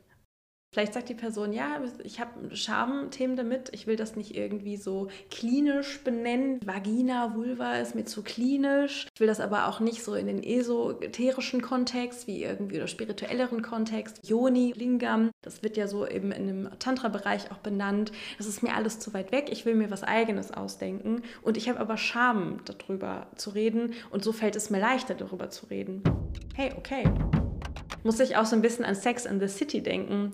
Vielleicht 0.74 0.94
sagt 0.94 1.10
die 1.10 1.16
Person, 1.16 1.54
ja, 1.54 1.82
ich 2.04 2.20
habe 2.20 2.56
Schamthemen 2.56 3.38
damit, 3.38 3.70
ich 3.72 3.88
will 3.88 3.96
das 3.96 4.16
nicht 4.16 4.36
irgendwie 4.36 4.76
so 4.76 5.08
klinisch 5.32 6.04
benennen. 6.04 6.60
Vagina, 6.66 7.36
Vulva 7.36 7.78
ist 7.78 7.96
mir 7.96 8.06
zu 8.06 8.22
klinisch. 8.22 9.08
Ich 9.14 9.20
will 9.20 9.28
das 9.28 9.40
aber 9.40 9.68
auch 9.68 9.80
nicht 9.80 10.04
so 10.04 10.14
in 10.14 10.28
den 10.28 10.44
esoterischen 10.44 11.62
Kontext, 11.62 12.28
wie 12.28 12.44
irgendwie 12.44 12.78
oder 12.78 12.88
spirituelleren 12.88 13.62
Kontext. 13.62 14.28
Yoni, 14.28 14.74
Lingam, 14.76 15.32
das 15.42 15.64
wird 15.64 15.78
ja 15.78 15.88
so 15.88 16.06
eben 16.06 16.32
in 16.32 16.48
dem 16.48 16.70
Tantra-Bereich 16.80 17.50
auch 17.52 17.60
benannt. 17.60 18.12
Das 18.38 18.46
ist 18.46 18.62
mir 18.62 18.76
alles 18.76 19.00
zu 19.00 19.14
weit 19.14 19.32
weg, 19.32 19.48
ich 19.50 19.66
will 19.66 19.76
mir 19.76 19.90
was 19.90 20.04
Eigenes 20.04 20.52
ausdenken. 20.52 21.22
Und 21.42 21.56
ich 21.56 21.70
habe 21.70 21.80
aber 21.80 21.98
Scham, 21.98 22.60
darüber 22.66 23.28
zu 23.36 23.52
reden. 23.52 23.94
Und 24.10 24.24
so 24.24 24.34
fällt 24.34 24.58
es 24.58 24.70
mir 24.70 24.80
leichter, 24.80 25.16
darüber 25.16 25.50
zu 25.50 25.68
reden. 25.68 26.04
Hey, 26.56 26.74
okay 26.78 27.06
muss 28.04 28.20
ich 28.20 28.38
auch 28.38 28.46
so 28.46 28.56
ein 28.56 28.62
bisschen 28.62 28.86
an 28.86 28.96
Sex 28.96 29.26
in 29.26 29.40
the 29.40 29.48
City 29.48 29.82
denken. 29.82 30.32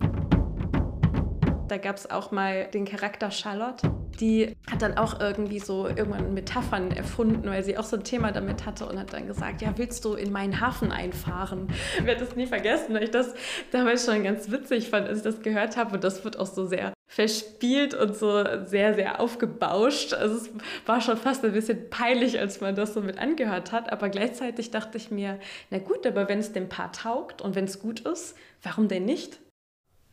Da 1.68 1.78
gab 1.78 1.96
es 1.96 2.10
auch 2.12 2.32
mal 2.32 2.66
den 2.74 2.86
Charakter 2.86 3.32
Charlotte. 3.32 3.89
Die 4.20 4.56
hat 4.70 4.82
dann 4.82 4.98
auch 4.98 5.20
irgendwie 5.20 5.60
so 5.60 5.88
irgendwann 5.88 6.34
Metaphern 6.34 6.92
erfunden, 6.92 7.50
weil 7.50 7.63
sie 7.63 7.78
auch 7.78 7.84
so 7.84 7.98
ein 7.98 8.04
Thema 8.04 8.32
damit 8.32 8.66
hatte 8.66 8.86
und 8.86 9.00
hat 9.00 9.12
dann 9.13 9.28
gesagt, 9.28 9.62
ja, 9.62 9.74
willst 9.78 10.06
du 10.06 10.13
in 10.13 10.32
meinen 10.32 10.62
Hafen 10.62 10.92
einfahren? 10.92 11.68
Ich 11.98 12.06
werde 12.06 12.26
das 12.26 12.36
nie 12.36 12.46
vergessen, 12.46 12.94
weil 12.94 13.04
ich 13.04 13.12
das 13.12 13.34
damals 13.72 14.06
schon 14.06 14.24
ganz 14.24 14.52
witzig 14.52 14.89
fand, 14.89 15.08
als 15.08 15.20
ich 15.20 15.24
das 15.24 15.42
gehört 15.42 15.76
habe. 15.78 15.96
Und 15.96 16.04
das 16.04 16.24
wird 16.24 16.38
auch 16.38 16.46
so 16.46 16.68
sehr 16.68 16.94
verspielt 17.13 17.93
und 17.93 18.15
so 18.15 18.43
sehr, 18.65 18.95
sehr 18.95 19.19
aufgebauscht. 19.19 20.13
Also 20.13 20.38
es 20.38 20.49
war 20.88 20.99
schon 20.99 21.15
fast 21.15 21.45
ein 21.45 21.52
bisschen 21.52 21.91
peinlich, 21.91 22.39
als 22.39 22.60
man 22.60 22.76
das 22.76 22.95
so 22.95 23.02
mit 23.02 23.19
angehört 23.19 23.71
hat. 23.71 23.91
Aber 23.91 24.10
gleichzeitig 24.10 24.71
dachte 24.71 24.97
ich 24.97 25.12
mir, 25.12 25.39
na 25.69 25.78
gut, 25.78 26.08
aber 26.08 26.28
wenn 26.28 26.39
es 26.39 26.54
dem 26.54 26.69
Paar 26.69 26.91
taugt 26.91 27.43
und 27.43 27.54
wenn 27.54 27.65
es 27.65 27.80
gut 27.80 27.99
ist, 27.99 28.36
warum 28.63 28.88
denn 28.88 29.06
nicht? 29.06 29.39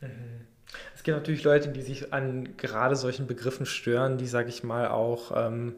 Mhm. 0.01 0.45
Es 0.93 1.01
gibt 1.01 1.17
natürlich 1.17 1.43
Leute, 1.43 1.69
die 1.69 1.81
sich 1.81 2.13
an 2.13 2.55
gerade 2.55 2.95
solchen 2.95 3.25
Begriffen 3.25 3.65
stören, 3.65 4.19
die, 4.19 4.27
sage 4.27 4.49
ich 4.49 4.63
mal, 4.63 4.87
auch 4.87 5.31
ähm, 5.35 5.73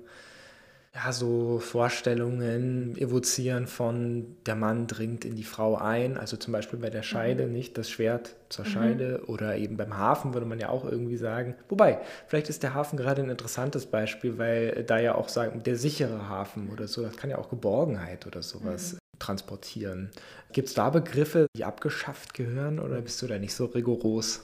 ja, 0.96 1.12
so 1.12 1.58
Vorstellungen 1.58 2.96
evozieren 2.98 3.66
von 3.66 4.36
der 4.46 4.56
Mann 4.56 4.86
dringt 4.86 5.26
in 5.26 5.36
die 5.36 5.44
Frau 5.44 5.76
ein, 5.76 6.18
also 6.18 6.38
zum 6.38 6.54
Beispiel 6.54 6.78
bei 6.78 6.92
der 6.92 7.02
Scheide, 7.02 7.48
mhm. 7.48 7.54
nicht 7.54 7.78
das 7.80 7.90
Schwert 7.90 8.36
zur 8.50 8.66
mhm. 8.66 8.70
Scheide 8.70 9.20
mhm. 9.24 9.30
oder 9.30 9.58
eben 9.58 9.76
beim 9.76 9.98
Hafen 9.98 10.36
würde 10.36 10.46
man 10.46 10.60
ja 10.60 10.70
auch 10.70 10.86
irgendwie 10.86 11.18
sagen. 11.18 11.56
Wobei, 11.68 12.00
vielleicht 12.28 12.50
ist 12.50 12.62
der 12.62 12.76
Hafen 12.76 12.98
gerade 12.98 13.24
ein 13.24 13.30
interessantes 13.30 13.88
Beispiel, 13.88 14.38
weil 14.38 14.84
da 14.84 15.00
ja 15.00 15.16
auch 15.16 15.30
sagen, 15.30 15.64
der 15.64 15.78
sichere 15.78 16.30
Hafen 16.30 16.70
oder 16.70 16.88
so, 16.88 17.02
das 17.02 17.18
kann 17.18 17.32
ja 17.32 17.40
auch 17.40 17.50
Geborgenheit 17.50 18.28
oder 18.28 18.44
sowas 18.44 18.94
mhm. 18.94 18.98
transportieren. 19.18 20.12
Gibt 20.52 20.68
es 20.68 20.76
da 20.76 20.92
Begriffe, 20.92 21.48
die 21.58 21.66
abgeschafft 21.66 22.36
gehören 22.36 22.80
oder 22.80 23.02
bist 23.02 23.20
du 23.24 23.26
da 23.26 23.40
nicht 23.40 23.56
so 23.56 23.66
rigoros? 23.66 24.44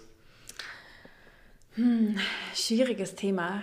Hm, 1.76 2.18
schwieriges 2.56 3.14
Thema. 3.14 3.62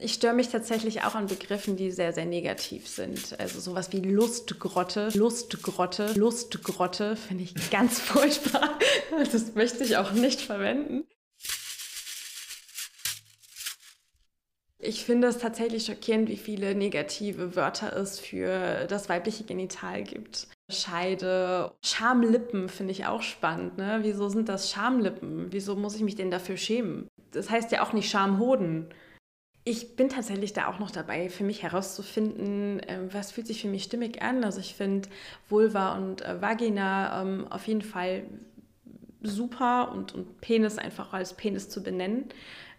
Ich 0.00 0.14
störe 0.14 0.34
mich 0.34 0.48
tatsächlich 0.48 1.02
auch 1.04 1.14
an 1.14 1.26
Begriffen, 1.26 1.76
die 1.76 1.92
sehr, 1.92 2.12
sehr 2.12 2.24
negativ 2.24 2.88
sind. 2.88 3.38
Also 3.38 3.60
sowas 3.60 3.92
wie 3.92 4.00
Lustgrotte, 4.00 5.10
Lustgrotte, 5.14 6.12
Lustgrotte 6.14 7.16
finde 7.16 7.44
ich 7.44 7.54
ganz 7.70 8.00
furchtbar. 8.00 8.78
Das 9.32 9.54
möchte 9.54 9.84
ich 9.84 9.96
auch 9.96 10.12
nicht 10.12 10.40
verwenden. 10.40 11.04
Ich 14.78 15.04
finde 15.04 15.28
es 15.28 15.38
tatsächlich 15.38 15.86
schockierend, 15.86 16.28
wie 16.28 16.36
viele 16.36 16.74
negative 16.74 17.56
Wörter 17.56 17.96
es 17.96 18.18
für 18.18 18.86
das 18.86 19.08
weibliche 19.08 19.44
Genital 19.44 20.02
gibt. 20.02 20.48
Scheide, 20.68 21.72
Schamlippen 21.82 22.68
finde 22.68 22.92
ich 22.92 23.06
auch 23.06 23.22
spannend. 23.22 23.78
Ne? 23.78 24.00
Wieso 24.02 24.28
sind 24.28 24.48
das 24.48 24.70
Schamlippen? 24.70 25.46
Wieso 25.52 25.76
muss 25.76 25.94
ich 25.94 26.02
mich 26.02 26.16
denn 26.16 26.30
dafür 26.30 26.56
schämen? 26.56 27.08
Das 27.30 27.48
heißt 27.48 27.72
ja 27.72 27.82
auch 27.82 27.94
nicht 27.94 28.10
Schamhoden. 28.10 28.88
Ich 29.66 29.96
bin 29.96 30.10
tatsächlich 30.10 30.52
da 30.52 30.68
auch 30.68 30.78
noch 30.78 30.90
dabei, 30.90 31.30
für 31.30 31.42
mich 31.42 31.62
herauszufinden, 31.62 32.82
ähm, 32.86 33.08
was 33.12 33.32
fühlt 33.32 33.46
sich 33.46 33.62
für 33.62 33.68
mich 33.68 33.84
stimmig 33.84 34.20
an. 34.20 34.44
Also 34.44 34.60
ich 34.60 34.74
finde 34.74 35.08
Vulva 35.48 35.96
und 35.96 36.20
äh, 36.20 36.40
Vagina 36.42 37.22
ähm, 37.22 37.46
auf 37.50 37.66
jeden 37.66 37.80
Fall 37.80 38.24
super 39.22 39.90
und, 39.92 40.14
und 40.14 40.40
Penis 40.42 40.76
einfach 40.76 41.14
als 41.14 41.32
Penis 41.32 41.70
zu 41.70 41.82
benennen. 41.82 42.28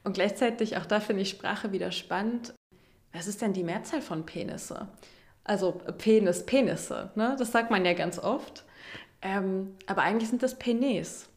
Und 0.03 0.13
gleichzeitig, 0.13 0.77
auch 0.77 0.85
da 0.85 0.99
finde 0.99 1.23
ich 1.23 1.31
Sprache 1.31 1.71
wieder 1.71 1.91
spannend. 1.91 2.53
Was 3.13 3.25
ist 3.25 3.41
denn 3.41 3.53
die 3.53 3.63
Mehrzahl 3.63 4.01
von 4.01 4.25
Penisse? 4.25 4.87
Also 5.43 5.71
Penis, 5.71 6.45
Penisse, 6.45 7.11
ne? 7.15 7.35
das 7.39 7.51
sagt 7.51 7.71
man 7.71 7.83
ja 7.83 7.93
ganz 7.93 8.19
oft. 8.19 8.63
Ähm, 9.23 9.75
aber 9.87 10.03
eigentlich 10.03 10.29
sind 10.29 10.43
das 10.43 10.59
Penis. 10.59 11.27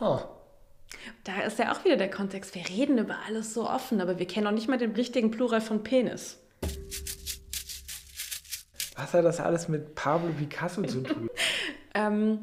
Huh. 0.00 0.20
Da 1.24 1.40
ist 1.42 1.58
ja 1.58 1.72
auch 1.72 1.84
wieder 1.84 1.96
der 1.96 2.10
Kontext. 2.10 2.54
Wir 2.54 2.68
reden 2.68 2.98
über 2.98 3.18
alles 3.26 3.54
so 3.54 3.68
offen, 3.68 4.00
aber 4.00 4.18
wir 4.18 4.26
kennen 4.26 4.46
auch 4.46 4.52
nicht 4.52 4.68
mal 4.68 4.78
den 4.78 4.92
richtigen 4.92 5.30
Plural 5.30 5.60
von 5.60 5.82
Penis. 5.82 6.38
Was 8.96 9.14
hat 9.14 9.24
das 9.24 9.40
alles 9.40 9.68
mit 9.68 9.94
Pablo 9.94 10.32
Picasso 10.32 10.82
zu 10.82 11.02
tun? 11.02 11.30
ähm, 11.94 12.38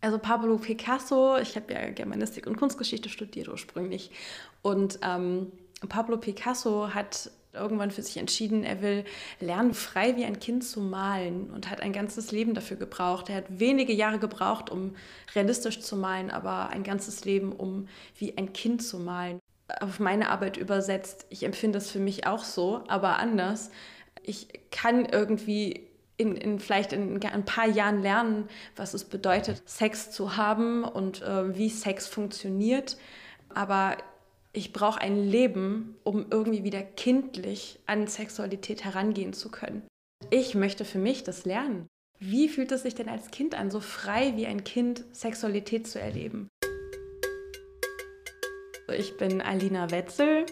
also 0.00 0.18
Pablo 0.18 0.56
Picasso, 0.58 1.38
ich 1.38 1.56
habe 1.56 1.72
ja 1.72 1.90
Germanistik 1.90 2.46
und 2.46 2.56
Kunstgeschichte 2.56 3.08
studiert 3.08 3.48
ursprünglich. 3.48 4.12
Und 4.62 5.00
ähm, 5.02 5.50
Pablo 5.88 6.16
Picasso 6.16 6.94
hat 6.94 7.30
irgendwann 7.58 7.90
für 7.90 8.02
sich 8.02 8.16
entschieden, 8.16 8.64
er 8.64 8.82
will 8.82 9.04
lernen, 9.40 9.74
frei 9.74 10.16
wie 10.16 10.24
ein 10.24 10.38
Kind 10.40 10.64
zu 10.64 10.80
malen 10.80 11.50
und 11.50 11.70
hat 11.70 11.80
ein 11.80 11.92
ganzes 11.92 12.32
Leben 12.32 12.54
dafür 12.54 12.76
gebraucht. 12.76 13.28
Er 13.28 13.36
hat 13.36 13.44
wenige 13.48 13.92
Jahre 13.92 14.18
gebraucht, 14.18 14.70
um 14.70 14.96
realistisch 15.34 15.80
zu 15.80 15.96
malen, 15.96 16.30
aber 16.30 16.70
ein 16.70 16.82
ganzes 16.82 17.24
Leben, 17.24 17.52
um 17.52 17.88
wie 18.16 18.36
ein 18.36 18.52
Kind 18.52 18.82
zu 18.82 18.98
malen. 18.98 19.40
Auf 19.80 20.00
meine 20.00 20.30
Arbeit 20.30 20.56
übersetzt, 20.56 21.26
ich 21.28 21.44
empfinde 21.44 21.78
das 21.78 21.90
für 21.90 22.00
mich 22.00 22.26
auch 22.26 22.44
so, 22.44 22.82
aber 22.88 23.18
anders. 23.18 23.70
Ich 24.22 24.48
kann 24.70 25.04
irgendwie 25.04 25.88
in, 26.18 26.34
in, 26.34 26.58
vielleicht 26.58 26.92
in 26.92 27.24
ein 27.24 27.44
paar 27.44 27.68
Jahren 27.68 28.02
lernen, 28.02 28.48
was 28.76 28.92
es 28.92 29.04
bedeutet, 29.04 29.62
Sex 29.66 30.10
zu 30.10 30.36
haben 30.36 30.84
und 30.84 31.22
äh, 31.22 31.56
wie 31.56 31.70
Sex 31.70 32.06
funktioniert. 32.06 32.98
Aber 33.54 33.96
ich 34.52 34.72
brauche 34.72 35.00
ein 35.00 35.28
Leben, 35.28 35.96
um 36.04 36.26
irgendwie 36.30 36.64
wieder 36.64 36.82
kindlich 36.82 37.78
an 37.86 38.06
Sexualität 38.06 38.84
herangehen 38.84 39.32
zu 39.32 39.50
können. 39.50 39.86
Ich 40.30 40.54
möchte 40.54 40.84
für 40.84 40.98
mich 40.98 41.22
das 41.24 41.44
lernen. 41.44 41.86
Wie 42.18 42.48
fühlt 42.48 42.72
es 42.72 42.82
sich 42.82 42.94
denn 42.94 43.08
als 43.08 43.30
Kind 43.30 43.54
an, 43.54 43.70
so 43.70 43.80
frei 43.80 44.36
wie 44.36 44.46
ein 44.46 44.64
Kind 44.64 45.04
Sexualität 45.12 45.86
zu 45.86 46.00
erleben? 46.00 46.48
Ich 48.96 49.16
bin 49.16 49.40
Alina 49.42 49.90
Wetzel. 49.90 50.46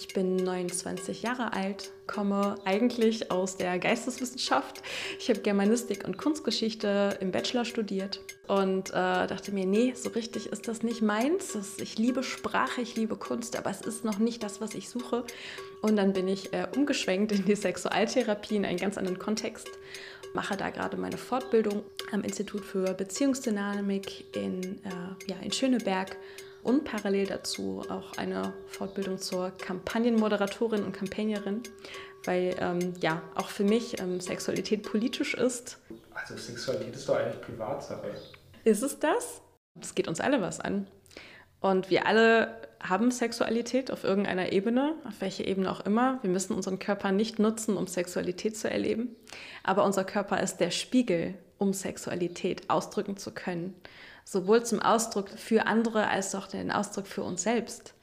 Ich 0.00 0.08
bin 0.08 0.36
29 0.36 1.22
Jahre 1.22 1.52
alt, 1.52 1.90
komme 2.06 2.54
eigentlich 2.64 3.30
aus 3.30 3.58
der 3.58 3.78
Geisteswissenschaft. 3.78 4.82
Ich 5.18 5.28
habe 5.28 5.40
Germanistik 5.40 6.04
und 6.04 6.16
Kunstgeschichte 6.16 7.18
im 7.20 7.30
Bachelor 7.30 7.66
studiert 7.66 8.20
und 8.48 8.88
äh, 8.88 8.92
dachte 9.26 9.52
mir, 9.52 9.66
nee, 9.66 9.92
so 9.94 10.08
richtig 10.10 10.46
ist 10.46 10.66
das 10.66 10.82
nicht 10.82 11.02
meins. 11.02 11.76
Ich 11.76 11.98
liebe 11.98 12.22
Sprache, 12.22 12.80
ich 12.80 12.96
liebe 12.96 13.16
Kunst, 13.16 13.56
aber 13.56 13.70
es 13.70 13.82
ist 13.82 14.02
noch 14.02 14.18
nicht 14.18 14.42
das, 14.42 14.62
was 14.62 14.74
ich 14.74 14.88
suche. 14.88 15.24
Und 15.82 15.96
dann 15.96 16.14
bin 16.14 16.26
ich 16.26 16.54
äh, 16.54 16.66
umgeschwenkt 16.74 17.32
in 17.32 17.44
die 17.44 17.54
Sexualtherapie 17.54 18.56
in 18.56 18.64
einen 18.64 18.78
ganz 18.78 18.96
anderen 18.96 19.18
Kontext 19.18 19.68
mache 20.34 20.56
da 20.56 20.70
gerade 20.70 20.96
meine 20.96 21.18
Fortbildung 21.18 21.82
am 22.10 22.22
Institut 22.22 22.64
für 22.64 22.94
Beziehungsdynamik 22.94 24.34
in, 24.34 24.78
äh, 24.84 25.30
ja, 25.30 25.36
in 25.42 25.52
Schöneberg 25.52 26.16
und 26.62 26.84
parallel 26.84 27.26
dazu 27.26 27.82
auch 27.88 28.16
eine 28.16 28.52
Fortbildung 28.68 29.18
zur 29.18 29.50
Kampagnenmoderatorin 29.50 30.84
und 30.84 30.92
Campagnerin, 30.92 31.62
weil 32.24 32.54
ähm, 32.58 32.94
ja 33.00 33.22
auch 33.34 33.48
für 33.48 33.64
mich 33.64 34.00
ähm, 34.00 34.20
Sexualität 34.20 34.82
politisch 34.82 35.34
ist. 35.34 35.78
Also 36.14 36.36
Sexualität 36.36 36.94
ist 36.94 37.08
doch 37.08 37.16
eigentlich 37.16 37.40
Privatsache. 37.40 38.14
Ist 38.64 38.82
es 38.82 38.98
das? 38.98 39.42
Es 39.80 39.94
geht 39.94 40.08
uns 40.08 40.20
alle 40.20 40.40
was 40.40 40.60
an. 40.60 40.86
Und 41.60 41.90
wir 41.90 42.06
alle 42.06 42.60
haben 42.80 43.10
Sexualität 43.12 43.90
auf 43.92 44.02
irgendeiner 44.02 44.52
Ebene, 44.52 44.96
auf 45.06 45.20
welcher 45.20 45.46
Ebene 45.46 45.70
auch 45.70 45.80
immer. 45.80 46.18
Wir 46.22 46.30
müssen 46.30 46.54
unseren 46.54 46.80
Körper 46.80 47.12
nicht 47.12 47.38
nutzen, 47.38 47.76
um 47.76 47.86
Sexualität 47.86 48.56
zu 48.56 48.68
erleben. 48.68 49.14
Aber 49.62 49.84
unser 49.84 50.04
Körper 50.04 50.42
ist 50.42 50.56
der 50.56 50.72
Spiegel, 50.72 51.34
um 51.58 51.72
Sexualität 51.72 52.68
ausdrücken 52.68 53.16
zu 53.16 53.30
können. 53.32 53.74
Sowohl 54.24 54.64
zum 54.64 54.80
Ausdruck 54.80 55.28
für 55.30 55.66
andere 55.66 56.08
als 56.08 56.34
auch 56.34 56.46
den 56.46 56.70
Ausdruck 56.70 57.06
für 57.06 57.22
uns 57.22 57.42
selbst. 57.42 57.94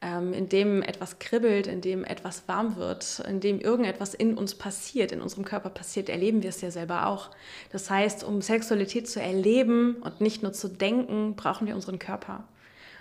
Ähm, 0.00 0.32
in 0.32 0.82
etwas 0.82 1.18
kribbelt, 1.18 1.66
in 1.66 1.80
dem 1.80 2.04
etwas 2.04 2.44
warm 2.46 2.76
wird, 2.76 3.20
in 3.28 3.40
dem 3.40 3.60
irgendetwas 3.60 4.14
in 4.14 4.38
uns 4.38 4.54
passiert, 4.54 5.10
in 5.10 5.20
unserem 5.20 5.44
Körper 5.44 5.70
passiert, 5.70 6.08
erleben 6.08 6.42
wir 6.42 6.50
es 6.50 6.60
ja 6.60 6.70
selber 6.70 7.06
auch. 7.06 7.30
Das 7.72 7.90
heißt, 7.90 8.22
um 8.22 8.40
Sexualität 8.40 9.08
zu 9.08 9.20
erleben 9.20 9.96
und 9.96 10.20
nicht 10.20 10.42
nur 10.42 10.52
zu 10.52 10.68
denken, 10.68 11.34
brauchen 11.34 11.66
wir 11.66 11.74
unseren 11.74 11.98
Körper. 11.98 12.44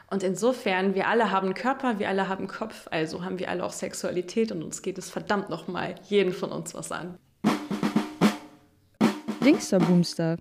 Und 0.10 0.24
insofern, 0.24 0.96
wir 0.96 1.08
alle 1.08 1.32
haben 1.32 1.54
Körper, 1.54 2.00
wir 2.00 2.10
alle 2.10 2.30
haben 2.30 2.48
Kopf, 2.48 2.88
also 2.90 3.24
haben 3.24 3.40
wir 3.40 3.50
alle 3.50 3.64
auch 3.64 3.74
Sexualität 3.74 4.52
und 4.52 4.64
uns 4.64 4.82
geht 4.82 4.98
es 4.98 5.10
verdammt 5.10 5.50
nochmal 5.50 5.96
jeden 6.08 6.32
von 6.32 6.52
uns 6.52 6.74
was 6.74 6.92
an. 6.92 7.18
Dingster 9.44 9.80
Boomster. 9.80 10.38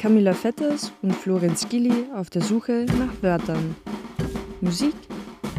Camilla 0.00 0.32
Vetters 0.32 0.90
und 1.02 1.14
Florenz 1.14 1.68
Gilli 1.68 2.06
auf 2.14 2.30
der 2.30 2.40
Suche 2.40 2.86
nach 2.98 3.22
Wörtern. 3.22 3.76
Musik 4.62 4.94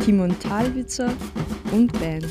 Timon 0.03 0.35
Talwitzer 0.39 1.13
und 1.71 1.93
Band. 1.99 2.25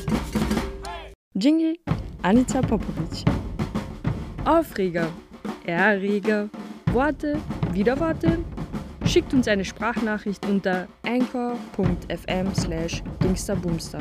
Jingle 1.35 1.77
Anita 2.21 2.59
Popovic. 2.63 3.23
Aufreger, 4.43 5.07
Erreger, 5.65 6.49
Worte, 6.87 7.39
wieder 7.71 7.97
Worte 7.97 8.39
schickt 9.05 9.33
uns 9.33 9.47
eine 9.47 9.63
Sprachnachricht 9.63 10.45
unter 10.47 10.89
anchor.fm 11.05 12.53
slash 12.55 13.01
dingsterboomster. 13.23 13.99